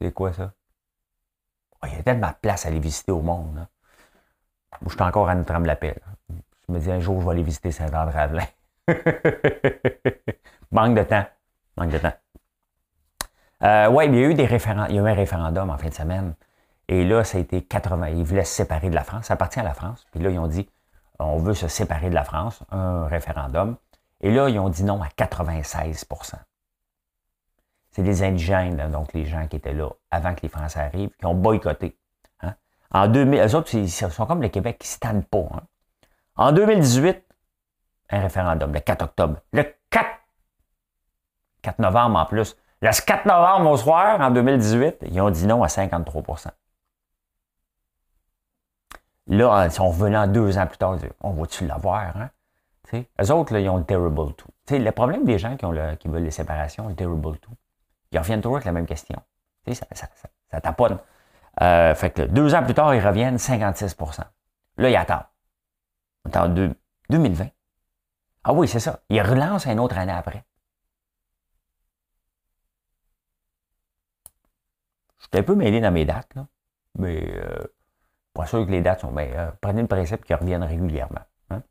C'est 0.00 0.12
quoi 0.12 0.32
ça? 0.32 0.52
Oh, 1.82 1.86
il 1.86 1.94
y 1.94 1.96
a 1.96 2.02
tellement 2.02 2.28
de 2.28 2.36
place 2.40 2.66
à 2.66 2.68
aller 2.68 2.80
visiter 2.80 3.12
au 3.12 3.22
monde. 3.22 3.58
Hein? 3.58 3.68
je 4.82 4.90
suis 4.90 5.02
encore 5.02 5.28
à 5.28 5.34
notre 5.34 5.52
la 5.52 5.76
paix. 5.76 5.96
Je 6.68 6.72
me 6.72 6.78
dis 6.80 6.90
un 6.90 7.00
jour, 7.00 7.20
je 7.20 7.26
vais 7.26 7.32
aller 7.32 7.42
visiter 7.42 7.70
Saint-André-Avelin. 7.70 8.46
Manque 10.72 10.96
de 10.96 11.02
temps. 11.04 11.26
Manque 11.76 11.90
de 11.90 11.98
temps. 11.98 12.12
Euh, 13.62 13.88
oui, 13.88 14.06
il 14.06 14.14
y 14.14 14.18
a 14.18 14.28
eu 14.28 14.34
des. 14.34 14.44
Il 14.44 14.94
y 14.94 14.98
a 14.98 15.02
eu 15.02 15.08
un 15.08 15.14
référendum 15.14 15.70
en 15.70 15.78
fin 15.78 15.88
de 15.88 15.94
semaine. 15.94 16.34
Et 16.88 17.04
là, 17.04 17.24
ça 17.24 17.38
a 17.38 17.40
été 17.40 17.62
80. 17.62 18.08
Ils 18.10 18.24
voulaient 18.24 18.44
se 18.44 18.54
séparer 18.54 18.90
de 18.90 18.94
la 18.94 19.04
France. 19.04 19.26
Ça 19.26 19.34
appartient 19.34 19.60
à 19.60 19.62
la 19.62 19.74
France. 19.74 20.06
Puis 20.10 20.20
là, 20.20 20.30
ils 20.30 20.38
ont 20.38 20.46
dit 20.46 20.68
on 21.18 21.38
veut 21.38 21.54
se 21.54 21.68
séparer 21.68 22.10
de 22.10 22.14
la 22.14 22.24
France. 22.24 22.62
Un 22.70 23.06
référendum. 23.06 23.76
Et 24.20 24.30
là, 24.30 24.48
ils 24.48 24.58
ont 24.58 24.68
dit 24.68 24.84
non 24.84 25.00
à 25.02 25.08
96% 25.08 26.34
C'est 27.90 28.02
des 28.02 28.22
indigènes, 28.22 28.90
donc 28.90 29.12
les 29.12 29.24
gens 29.24 29.46
qui 29.46 29.56
étaient 29.56 29.74
là 29.74 29.90
avant 30.10 30.34
que 30.34 30.40
les 30.42 30.48
Français 30.48 30.80
arrivent, 30.80 31.10
qui 31.18 31.26
ont 31.26 31.34
boycotté. 31.34 31.98
Hein. 32.40 32.54
En 32.90 33.08
2000, 33.08 33.40
eux 33.40 33.54
autres, 33.54 33.74
ils 33.74 33.90
sont 33.90 34.26
comme 34.26 34.42
le 34.42 34.48
Québec 34.48 34.78
qui 34.78 35.06
ne 35.06 35.20
pas. 35.20 35.48
Hein. 35.54 35.62
En 36.36 36.52
2018, 36.52 37.22
un 38.10 38.20
référendum, 38.20 38.72
le 38.72 38.80
4 38.80 39.02
octobre. 39.02 39.38
Le 39.52 39.64
4, 39.90 40.06
4 41.62 41.78
novembre 41.78 42.18
en 42.18 42.26
plus. 42.26 42.56
Le 42.82 42.90
4 42.90 43.26
novembre 43.26 43.70
au 43.70 43.76
soir, 43.76 44.20
en 44.20 44.30
2018, 44.30 44.98
ils 45.10 45.20
ont 45.20 45.30
dit 45.30 45.46
non 45.46 45.62
à 45.62 45.68
53 45.68 46.22
Là, 49.28 49.68
sont 49.70 49.88
revenus 49.88 50.28
deux 50.28 50.56
ans 50.58 50.66
plus 50.66 50.78
tard, 50.78 50.96
on 51.20 51.32
va-tu 51.32 51.66
l'avoir? 51.66 52.16
Hein? 52.16 52.30
eux 52.94 53.30
autres, 53.32 53.52
là, 53.52 53.60
ils 53.60 53.68
ont 53.68 53.78
le 53.78 53.84
terrible 53.84 54.32
tout. 54.34 54.48
le 54.70 54.90
problème 54.90 55.24
des 55.24 55.38
gens 55.38 55.56
qui, 55.56 55.64
ont 55.64 55.72
le, 55.72 55.96
qui 55.96 56.08
veulent 56.08 56.22
les 56.22 56.30
séparations, 56.30 56.88
le 56.88 56.94
terrible 56.94 57.36
tout, 57.38 57.50
ils 58.12 58.18
reviennent 58.18 58.40
toujours 58.40 58.56
avec 58.56 58.66
la 58.66 58.72
même 58.72 58.86
question. 58.86 59.20
Ça, 59.66 59.74
ça, 59.74 60.06
ça, 60.14 60.28
ça 60.50 60.60
taponne. 60.60 60.98
Euh, 61.60 61.94
fait 61.94 62.10
que 62.10 62.22
deux 62.22 62.54
ans 62.54 62.62
plus 62.62 62.74
tard, 62.74 62.94
ils 62.94 63.04
reviennent 63.04 63.36
56% 63.36 64.20
Là, 64.78 64.90
ils 64.90 64.96
attendent. 64.96 65.24
En 66.34 66.48
2020. 67.10 67.48
Ah 68.44 68.52
oui, 68.52 68.68
c'est 68.68 68.80
ça. 68.80 69.00
Ils 69.08 69.22
relancent 69.22 69.66
une 69.66 69.80
autre 69.80 69.96
année 69.98 70.12
après. 70.12 70.44
Je 75.18 75.24
suis 75.24 75.38
un 75.40 75.42
peu 75.42 75.54
mêlé 75.54 75.80
dans 75.80 75.90
mes 75.92 76.04
dates, 76.04 76.34
là. 76.34 76.46
Mais 76.98 77.22
euh, 77.36 77.66
pas 78.36 78.46
sûr 78.46 78.64
que 78.66 78.70
les 78.70 78.82
dates 78.82 79.00
sont. 79.00 79.10
Mais 79.10 79.32
euh, 79.34 79.50
prenez 79.60 79.82
le 79.82 79.88
principe 79.88 80.24
qu'ils 80.24 80.36
reviennent 80.36 80.62
régulièrement. 80.62 81.22
Hein. 81.50 81.62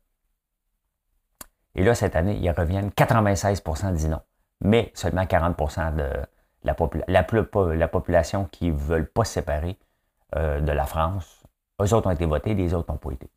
Et 1.74 1.84
là, 1.84 1.94
cette 1.94 2.16
année, 2.16 2.36
ils 2.36 2.50
reviennent 2.50 2.90
96% 2.90 3.92
disent 3.92 4.08
non. 4.08 4.20
Mais 4.62 4.90
seulement 4.94 5.22
40% 5.22 5.94
de 5.94 6.10
la, 6.64 6.76
la, 7.06 7.88
population 7.88 8.46
qui 8.50 8.70
ne 8.70 8.76
veulent 8.76 9.08
pas 9.08 9.24
se 9.24 9.34
séparer 9.34 9.78
euh, 10.34 10.60
de 10.60 10.72
la 10.72 10.84
France. 10.86 11.44
Eux 11.80 11.92
autres 11.94 12.08
ont 12.08 12.12
été 12.12 12.26
votés, 12.26 12.54
les 12.54 12.74
autres 12.74 12.90
n'ont 12.90 12.98
pas 12.98 13.12
été. 13.12 13.30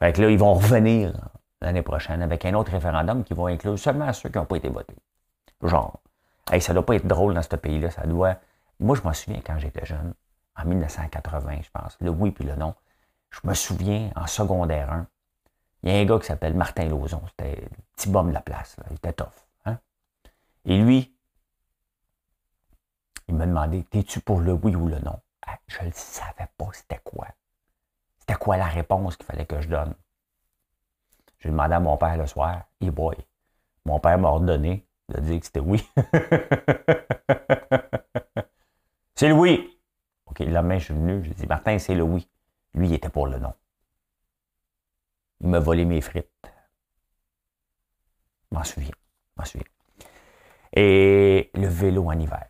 Fait 0.00 0.12
que 0.12 0.22
là, 0.22 0.30
ils 0.30 0.38
vont 0.38 0.54
revenir 0.54 1.12
l'année 1.60 1.82
prochaine 1.82 2.22
avec 2.22 2.44
un 2.44 2.54
autre 2.54 2.72
référendum 2.72 3.24
qui 3.24 3.34
va 3.34 3.48
inclure 3.48 3.78
seulement 3.78 4.12
ceux 4.12 4.28
qui 4.28 4.38
n'ont 4.38 4.44
pas 4.44 4.56
été 4.56 4.68
votés. 4.68 4.96
Genre, 5.62 6.00
ça 6.60 6.72
doit 6.72 6.84
pas 6.84 6.96
être 6.96 7.06
drôle 7.06 7.34
dans 7.34 7.42
ce 7.42 7.56
pays-là, 7.56 7.90
ça 7.90 8.06
doit. 8.06 8.36
Moi, 8.80 8.96
je 8.96 9.02
m'en 9.02 9.12
souviens 9.12 9.40
quand 9.44 9.58
j'étais 9.58 9.84
jeune, 9.84 10.14
en 10.58 10.64
1980, 10.66 11.62
je 11.62 11.70
pense, 11.70 11.96
le 12.00 12.10
oui 12.10 12.30
puis 12.30 12.44
le 12.44 12.56
non. 12.56 12.74
Je 13.30 13.40
me 13.44 13.54
souviens, 13.54 14.10
en 14.16 14.26
secondaire 14.26 14.92
1, 14.92 15.06
il 15.82 15.90
y 15.90 15.96
a 15.96 15.98
un 16.00 16.04
gars 16.04 16.18
qui 16.18 16.26
s'appelle 16.26 16.54
Martin 16.54 16.86
Lauzon, 16.88 17.22
c'était 17.28 17.60
le 17.60 17.68
petit 17.94 18.08
bum 18.08 18.28
de 18.28 18.34
la 18.34 18.40
place, 18.40 18.76
il 18.90 18.96
était 18.96 19.12
tough. 19.12 19.46
Hein? 19.64 19.78
Et 20.64 20.76
lui, 20.76 21.14
il 23.28 23.34
m'a 23.34 23.46
demandé, 23.46 23.84
t'es-tu 23.84 24.20
pour 24.20 24.40
le 24.40 24.52
oui 24.52 24.74
ou 24.74 24.88
le 24.88 24.98
non? 24.98 25.20
Ah, 25.46 25.58
je 25.66 25.84
ne 25.84 25.90
savais 25.92 26.48
pas 26.56 26.68
c'était 26.72 27.00
quoi. 27.04 27.28
C'était 28.18 28.34
quoi 28.34 28.56
la 28.56 28.66
réponse 28.66 29.16
qu'il 29.16 29.26
fallait 29.26 29.46
que 29.46 29.60
je 29.60 29.68
donne? 29.68 29.94
J'ai 31.38 31.50
demandé 31.50 31.74
à 31.74 31.80
mon 31.80 31.96
père 31.96 32.16
le 32.16 32.26
soir, 32.26 32.62
hey 32.80 32.90
boy. 32.90 33.16
Mon 33.84 34.00
père 34.00 34.18
m'a 34.18 34.28
ordonné 34.28 34.86
de 35.08 35.20
dire 35.20 35.38
que 35.40 35.46
c'était 35.46 35.60
oui. 35.60 35.88
c'est 39.14 39.28
le 39.28 39.34
oui. 39.34 39.77
La 40.40 40.62
main, 40.62 40.78
je 40.78 40.84
suis 40.84 40.94
venu, 40.94 41.22
j'ai 41.24 41.34
dit, 41.34 41.46
Martin, 41.46 41.78
c'est 41.78 41.94
le 41.94 42.02
oui. 42.02 42.28
Lui, 42.74 42.88
il 42.88 42.94
était 42.94 43.08
pour 43.08 43.26
le 43.26 43.38
non. 43.38 43.54
Il 45.40 45.48
m'a 45.48 45.58
volé 45.58 45.84
mes 45.84 46.00
frites. 46.00 46.30
Je 48.50 48.56
m'en 48.56 48.64
souviens. 48.64 48.94
m'en 49.36 49.44
souviens. 49.44 49.66
Et 50.72 51.50
le 51.54 51.66
vélo 51.66 52.06
en 52.06 52.18
hiver. 52.18 52.46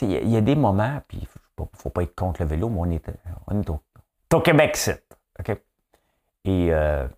Il 0.00 0.30
y, 0.30 0.36
a 0.36 0.40
des 0.40 0.54
moments, 0.54 1.02
puis 1.08 1.18
il 1.18 1.28
ne 1.58 1.66
faut 1.74 1.90
pas 1.90 2.04
être 2.04 2.14
contre 2.14 2.42
le 2.42 2.48
vélo, 2.48 2.68
mais 2.68 2.78
on 2.78 2.90
est, 2.90 3.10
on 3.48 4.36
au, 4.36 4.40
Québec, 4.40 4.76
c'est. 4.76 5.04
Et 6.44 6.72
euh, 6.72 7.08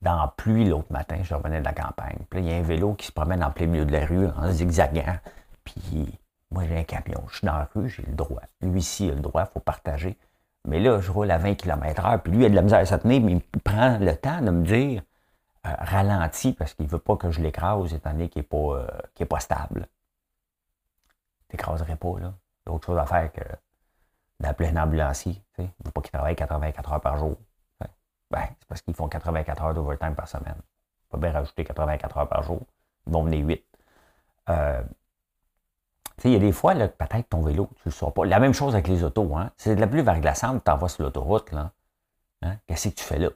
dans 0.00 0.16
la 0.16 0.28
pluie 0.28 0.64
l'autre 0.64 0.90
matin, 0.90 1.18
je 1.22 1.34
revenais 1.34 1.60
de 1.60 1.64
la 1.64 1.74
campagne. 1.74 2.18
Puis 2.30 2.40
il 2.40 2.48
y 2.48 2.52
a 2.52 2.56
un 2.56 2.62
vélo 2.62 2.94
qui 2.94 3.06
se 3.06 3.12
promène 3.12 3.44
en 3.44 3.50
plein 3.50 3.66
milieu 3.66 3.84
de 3.84 3.92
la 3.92 4.06
rue 4.06 4.26
en 4.28 4.50
zigzagant. 4.50 5.18
Puis 5.62 6.18
moi, 6.52 6.64
j'ai 6.66 6.78
un 6.78 6.84
camion. 6.84 7.24
Je 7.28 7.38
suis 7.38 7.46
dans 7.46 7.56
la 7.56 7.68
rue, 7.74 7.88
j'ai 7.88 8.02
le 8.02 8.12
droit. 8.12 8.42
Lui 8.60 8.80
ici, 8.80 9.06
il 9.06 9.12
a 9.12 9.14
le 9.14 9.20
droit, 9.20 9.42
il 9.42 9.52
faut 9.52 9.60
partager. 9.60 10.16
Mais 10.66 10.78
là, 10.78 11.00
je 11.00 11.10
roule 11.10 11.30
à 11.30 11.38
20 11.38 11.54
km/h, 11.56 12.18
puis 12.18 12.32
lui, 12.32 12.42
il 12.42 12.46
a 12.46 12.50
de 12.50 12.54
la 12.54 12.62
misère 12.62 12.78
à 12.78 12.86
se 12.86 12.94
tenir, 12.94 13.20
mais 13.20 13.32
il 13.32 13.60
prend 13.60 13.98
le 13.98 14.14
temps 14.16 14.40
de 14.40 14.50
me 14.50 14.64
dire 14.64 15.02
euh, 15.66 15.70
ralentis 15.78 16.52
parce 16.52 16.74
qu'il 16.74 16.86
ne 16.86 16.90
veut 16.90 16.98
pas 16.98 17.16
que 17.16 17.30
je 17.30 17.40
l'écrase, 17.40 17.92
étant 17.92 18.12
donné 18.12 18.28
qu'il 18.28 18.42
n'est 18.42 18.48
pas, 18.48 18.56
euh, 18.56 19.26
pas 19.26 19.40
stable 19.40 19.88
t'écraserais 21.52 21.96
pas, 21.96 22.18
là. 22.18 22.34
D'autres 22.66 22.86
chose 22.86 22.98
à 22.98 23.06
faire 23.06 23.30
que 23.32 23.42
d'appeler 24.40 24.70
un 24.70 24.82
ambulancier. 24.82 25.40
Il 25.58 25.64
ne 25.64 25.68
faut 25.84 25.90
pas 25.90 26.00
qu'ils 26.00 26.12
travaillent 26.12 26.36
84 26.36 26.92
heures 26.92 27.00
par 27.00 27.16
jour. 27.18 27.36
Ben, 28.30 28.48
c'est 28.58 28.66
parce 28.66 28.80
qu'ils 28.80 28.94
font 28.94 29.08
84 29.08 29.62
heures 29.62 29.74
d'overtime 29.74 30.14
par 30.14 30.26
semaine. 30.26 30.56
Pas 31.10 31.18
bien 31.18 31.32
rajouter 31.32 31.64
84 31.64 32.16
heures 32.16 32.28
par 32.28 32.42
jour. 32.42 32.62
Ils 33.06 33.12
vont 33.12 33.24
venir 33.24 33.46
8. 33.46 33.64
Euh, 34.48 34.82
il 36.24 36.32
y 36.32 36.36
a 36.36 36.38
des 36.38 36.52
fois, 36.52 36.74
peut-être 36.74 37.28
ton 37.28 37.42
vélo, 37.42 37.68
tu 37.76 37.88
ne 37.88 37.90
le 37.90 37.90
sauras 37.90 38.12
pas. 38.12 38.24
La 38.24 38.38
même 38.38 38.54
chose 38.54 38.74
avec 38.74 38.88
les 38.88 39.04
autos. 39.04 39.36
Hein? 39.36 39.50
C'est 39.56 39.74
de 39.74 39.80
la 39.80 39.86
pluie 39.86 40.02
verglaçante, 40.02 40.58
tu 40.58 40.62
t'envoies 40.62 40.88
sur 40.88 41.04
l'autoroute. 41.04 41.52
Là. 41.52 41.72
Hein? 42.42 42.56
Qu'est-ce 42.66 42.88
que 42.88 42.94
tu 42.94 43.04
fais 43.04 43.18
là? 43.18 43.28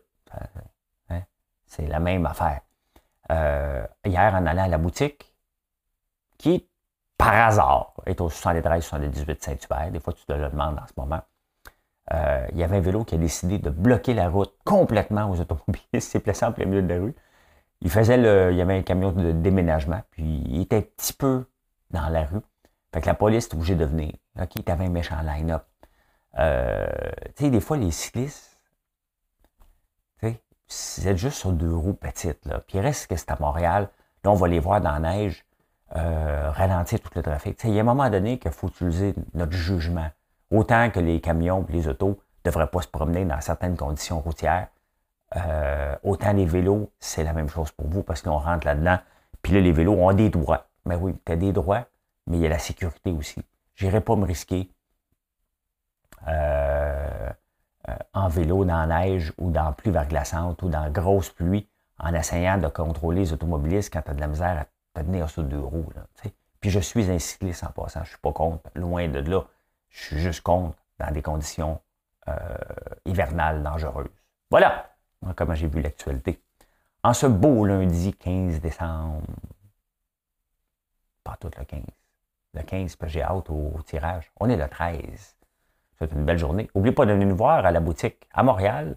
Hein? 1.11 1.23
C'est 1.67 1.87
la 1.87 2.01
même 2.01 2.27
affaire. 2.27 2.61
Euh, 3.31 3.87
hier, 4.05 4.35
en 4.35 4.47
allant 4.47 4.65
à 4.65 4.69
la 4.69 4.79
boutique, 4.79 5.35
qui 6.39 6.69
par 7.19 7.35
hasard, 7.35 7.95
est 8.05 8.21
au 8.21 8.29
73-78 8.29 9.43
Saint-Hubert, 9.43 9.91
des 9.91 10.01
fois 10.01 10.12
tu 10.12 10.25
te 10.25 10.33
le 10.33 10.49
demandes 10.51 10.79
en 10.79 10.87
ce 10.87 10.93
moment, 10.97 11.23
euh, 12.12 12.47
il 12.53 12.59
y 12.59 12.62
avait 12.62 12.77
un 12.77 12.81
vélo 12.81 13.05
qui 13.05 13.15
a 13.15 13.19
décidé 13.19 13.59
de 13.59 13.71
bloquer 13.71 14.15
la 14.15 14.29
route 14.29 14.55
complètement 14.65 15.31
aux 15.31 15.41
automobilistes, 15.41 15.89
il 15.93 16.03
s'est 16.03 16.21
placé 16.21 16.45
en 16.45 16.53
plein 16.53 16.67
milieu 16.67 16.83
de 16.83 16.93
la 16.93 17.01
rue. 17.01 17.15
Il 17.83 17.91
faisait 17.91 18.17
le, 18.17 18.53
il 18.53 18.57
y 18.57 18.62
avait 18.62 18.77
un 18.77 18.83
camion 18.83 19.12
de 19.12 19.33
déménagement, 19.33 20.03
puis 20.11 20.43
il 20.47 20.62
était 20.62 20.77
un 20.77 20.83
petit 20.83 21.12
peu 21.12 21.47
dans 21.91 22.09
la 22.09 22.25
rue. 22.25 22.41
Fait 22.96 23.02
que 23.02 23.06
la 23.09 23.14
police 23.14 23.44
est 23.48 23.54
obligée 23.54 23.74
de 23.74 23.85
venir. 23.85 24.14
OK, 24.40 24.52
il 24.56 24.70
avait 24.72 24.87
un 24.87 24.88
méchant 24.88 25.20
line-up. 25.20 25.64
Euh, 26.38 26.87
tu 27.37 27.44
sais, 27.44 27.50
des 27.50 27.61
fois, 27.61 27.76
les 27.76 27.90
cyclistes, 27.90 28.59
tu 30.18 30.32
sais, 30.66 31.14
juste 31.14 31.37
sur 31.37 31.52
deux 31.52 31.74
roues 31.74 31.92
petites, 31.92 32.46
là, 32.46 32.61
puis 32.61 32.78
il 32.78 32.80
reste 32.80 33.09
que 33.09 33.16
c'est 33.16 33.30
à 33.30 33.37
Montréal, 33.38 33.90
là, 34.24 34.30
on 34.30 34.35
va 34.35 34.48
les 34.48 34.61
voir 34.61 34.80
dans 34.80 34.92
la 34.92 35.12
neige, 35.12 35.44
euh, 35.94 36.50
ralentir 36.50 36.98
tout 37.00 37.11
le 37.14 37.22
trafic. 37.22 37.62
il 37.64 37.74
y 37.74 37.78
a 37.78 37.82
un 37.82 37.85
moment 37.85 38.09
donné 38.09 38.38
qu'il 38.38 38.50
faut 38.50 38.68
utiliser 38.68 39.14
notre 39.35 39.52
jugement. 39.52 40.09
Autant 40.50 40.88
que 40.88 40.98
les 40.98 41.20
camions 41.20 41.66
et 41.68 41.72
les 41.72 41.88
autos 41.88 42.18
ne 42.46 42.50
devraient 42.50 42.66
pas 42.66 42.80
se 42.80 42.88
promener 42.88 43.26
dans 43.26 43.42
certaines 43.42 43.76
conditions 43.76 44.20
routières, 44.20 44.68
euh, 45.37 45.94
autant 46.02 46.32
les 46.32 46.46
vélos, 46.46 46.90
c'est 46.98 47.24
la 47.24 47.35
même 47.35 47.50
chose 47.50 47.70
pour 47.72 47.88
vous 47.88 48.02
parce 48.02 48.22
qu'on 48.22 48.38
rentre 48.38 48.66
là-dedans. 48.66 48.96
Puis 49.42 49.52
là, 49.52 49.61
les 49.61 49.72
vélos 49.72 49.92
ont 49.92 50.14
des 50.14 50.30
droits. 50.30 50.68
Mais 50.87 50.94
oui, 50.94 51.14
tu 51.26 51.32
as 51.32 51.37
des 51.37 51.52
droits, 51.52 51.85
mais 52.27 52.39
il 52.39 52.43
y 52.43 52.47
a 52.47 52.51
la 52.51 52.59
sécurité 52.59 53.11
aussi. 53.11 53.43
Je 53.75 53.87
n'irai 53.87 54.01
pas 54.01 54.17
me 54.17 54.25
risquer 54.25 54.71
euh, 56.29 57.31
en 58.12 58.29
vélo 58.29 58.65
dans 58.65 58.85
la 58.85 59.01
neige 59.01 59.33
ou 59.39 59.51
dans 59.51 59.73
pluie 59.73 59.91
verglaçante 59.91 60.62
ou 60.62 60.69
dans 60.69 60.91
grosse 60.91 61.31
pluie 61.31 61.69
en 61.99 62.15
essayant 62.15 62.59
de 62.59 62.69
contrôler 62.69 63.21
les 63.21 63.33
automobilistes 63.33 63.93
quand 63.93 64.03
tu 64.03 64.11
as 64.11 64.15
de 64.15 64.21
la 64.21 64.27
misère 64.27 64.67
à 64.95 65.03
tenir 65.03 65.29
sur 65.31 65.45
deux 65.45 65.61
roues. 65.61 65.89
Puis 66.61 66.71
je 66.71 66.81
suis 66.81 67.11
un 67.11 67.19
cycliste 67.19 67.65
en 67.65 67.71
passant. 67.71 68.01
Je 68.01 68.05
ne 68.05 68.09
suis 68.11 68.19
pas 68.19 68.33
contre, 68.33 68.71
loin 68.75 69.09
de 69.09 69.19
là. 69.19 69.43
Je 69.91 70.03
suis 70.03 70.19
juste 70.19 70.41
contre 70.41 70.77
dans 70.99 71.11
des 71.12 71.23
conditions 71.23 71.81
euh, 72.29 72.35
hivernales 73.05 73.62
dangereuses. 73.62 74.09
Voilà 74.51 74.91
comment 75.35 75.55
j'ai 75.55 75.69
vu 75.69 75.81
l'actualité. 75.81 76.41
En 77.03 77.12
ce 77.12 77.27
beau 77.27 77.65
lundi 77.65 78.15
15 78.15 78.61
décembre, 78.61 79.23
pas 81.25 81.37
tout 81.41 81.51
le 81.57 81.65
15, 81.65 81.83
le 82.57 82.62
15, 82.62 82.97
parce 82.97 83.12
que 83.12 83.19
j'ai 83.19 83.23
hâte 83.23 83.51
au, 83.51 83.73
tirage. 83.85 84.31
On 84.40 84.49
est 84.49 84.57
le 84.57 84.69
13. 84.69 85.37
C'est 85.99 86.12
une 86.12 86.25
belle 86.25 86.38
journée. 86.38 86.69
N'oubliez 86.75 86.95
pas 86.95 87.07
de 87.07 87.12
venir 87.12 87.29
nous 87.29 87.37
voir 87.37 87.64
à 87.64 87.71
la 87.71 87.81
boutique 87.81 88.27
à 88.33 88.42
Montréal, 88.42 88.97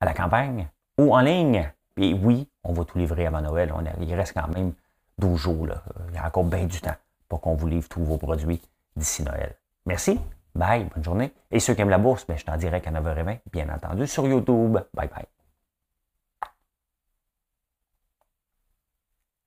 à 0.00 0.06
la 0.06 0.14
campagne 0.14 0.68
ou 0.98 1.14
en 1.14 1.20
ligne. 1.20 1.70
Et 1.96 2.14
oui, 2.14 2.48
on 2.64 2.72
va 2.72 2.84
tout 2.84 2.96
livrer 2.96 3.26
avant 3.26 3.42
Noël. 3.42 3.72
Il 4.00 4.14
reste 4.14 4.34
quand 4.34 4.48
même 4.48 4.72
12 5.18 5.38
jours. 5.38 5.66
Là. 5.66 5.82
Il 6.08 6.14
y 6.14 6.18
a 6.18 6.26
encore 6.26 6.44
bien 6.44 6.64
du 6.64 6.80
temps 6.80 6.96
pour 7.28 7.40
qu'on 7.40 7.54
vous 7.54 7.66
livre 7.66 7.88
tous 7.88 8.02
vos 8.04 8.16
produits 8.16 8.62
d'ici 8.96 9.22
Noël. 9.22 9.54
Merci. 9.86 10.18
Bye. 10.54 10.88
Bonne 10.94 11.04
journée. 11.04 11.32
Et 11.50 11.60
ceux 11.60 11.74
qui 11.74 11.82
aiment 11.82 11.90
la 11.90 11.98
bourse, 11.98 12.26
ben, 12.26 12.36
je 12.36 12.44
t'en 12.44 12.56
dirai 12.56 12.80
qu'à 12.80 12.90
9h20, 12.90 13.38
bien 13.52 13.68
entendu, 13.68 14.06
sur 14.06 14.26
YouTube. 14.26 14.78
Bye 14.94 15.08
bye. 15.08 15.26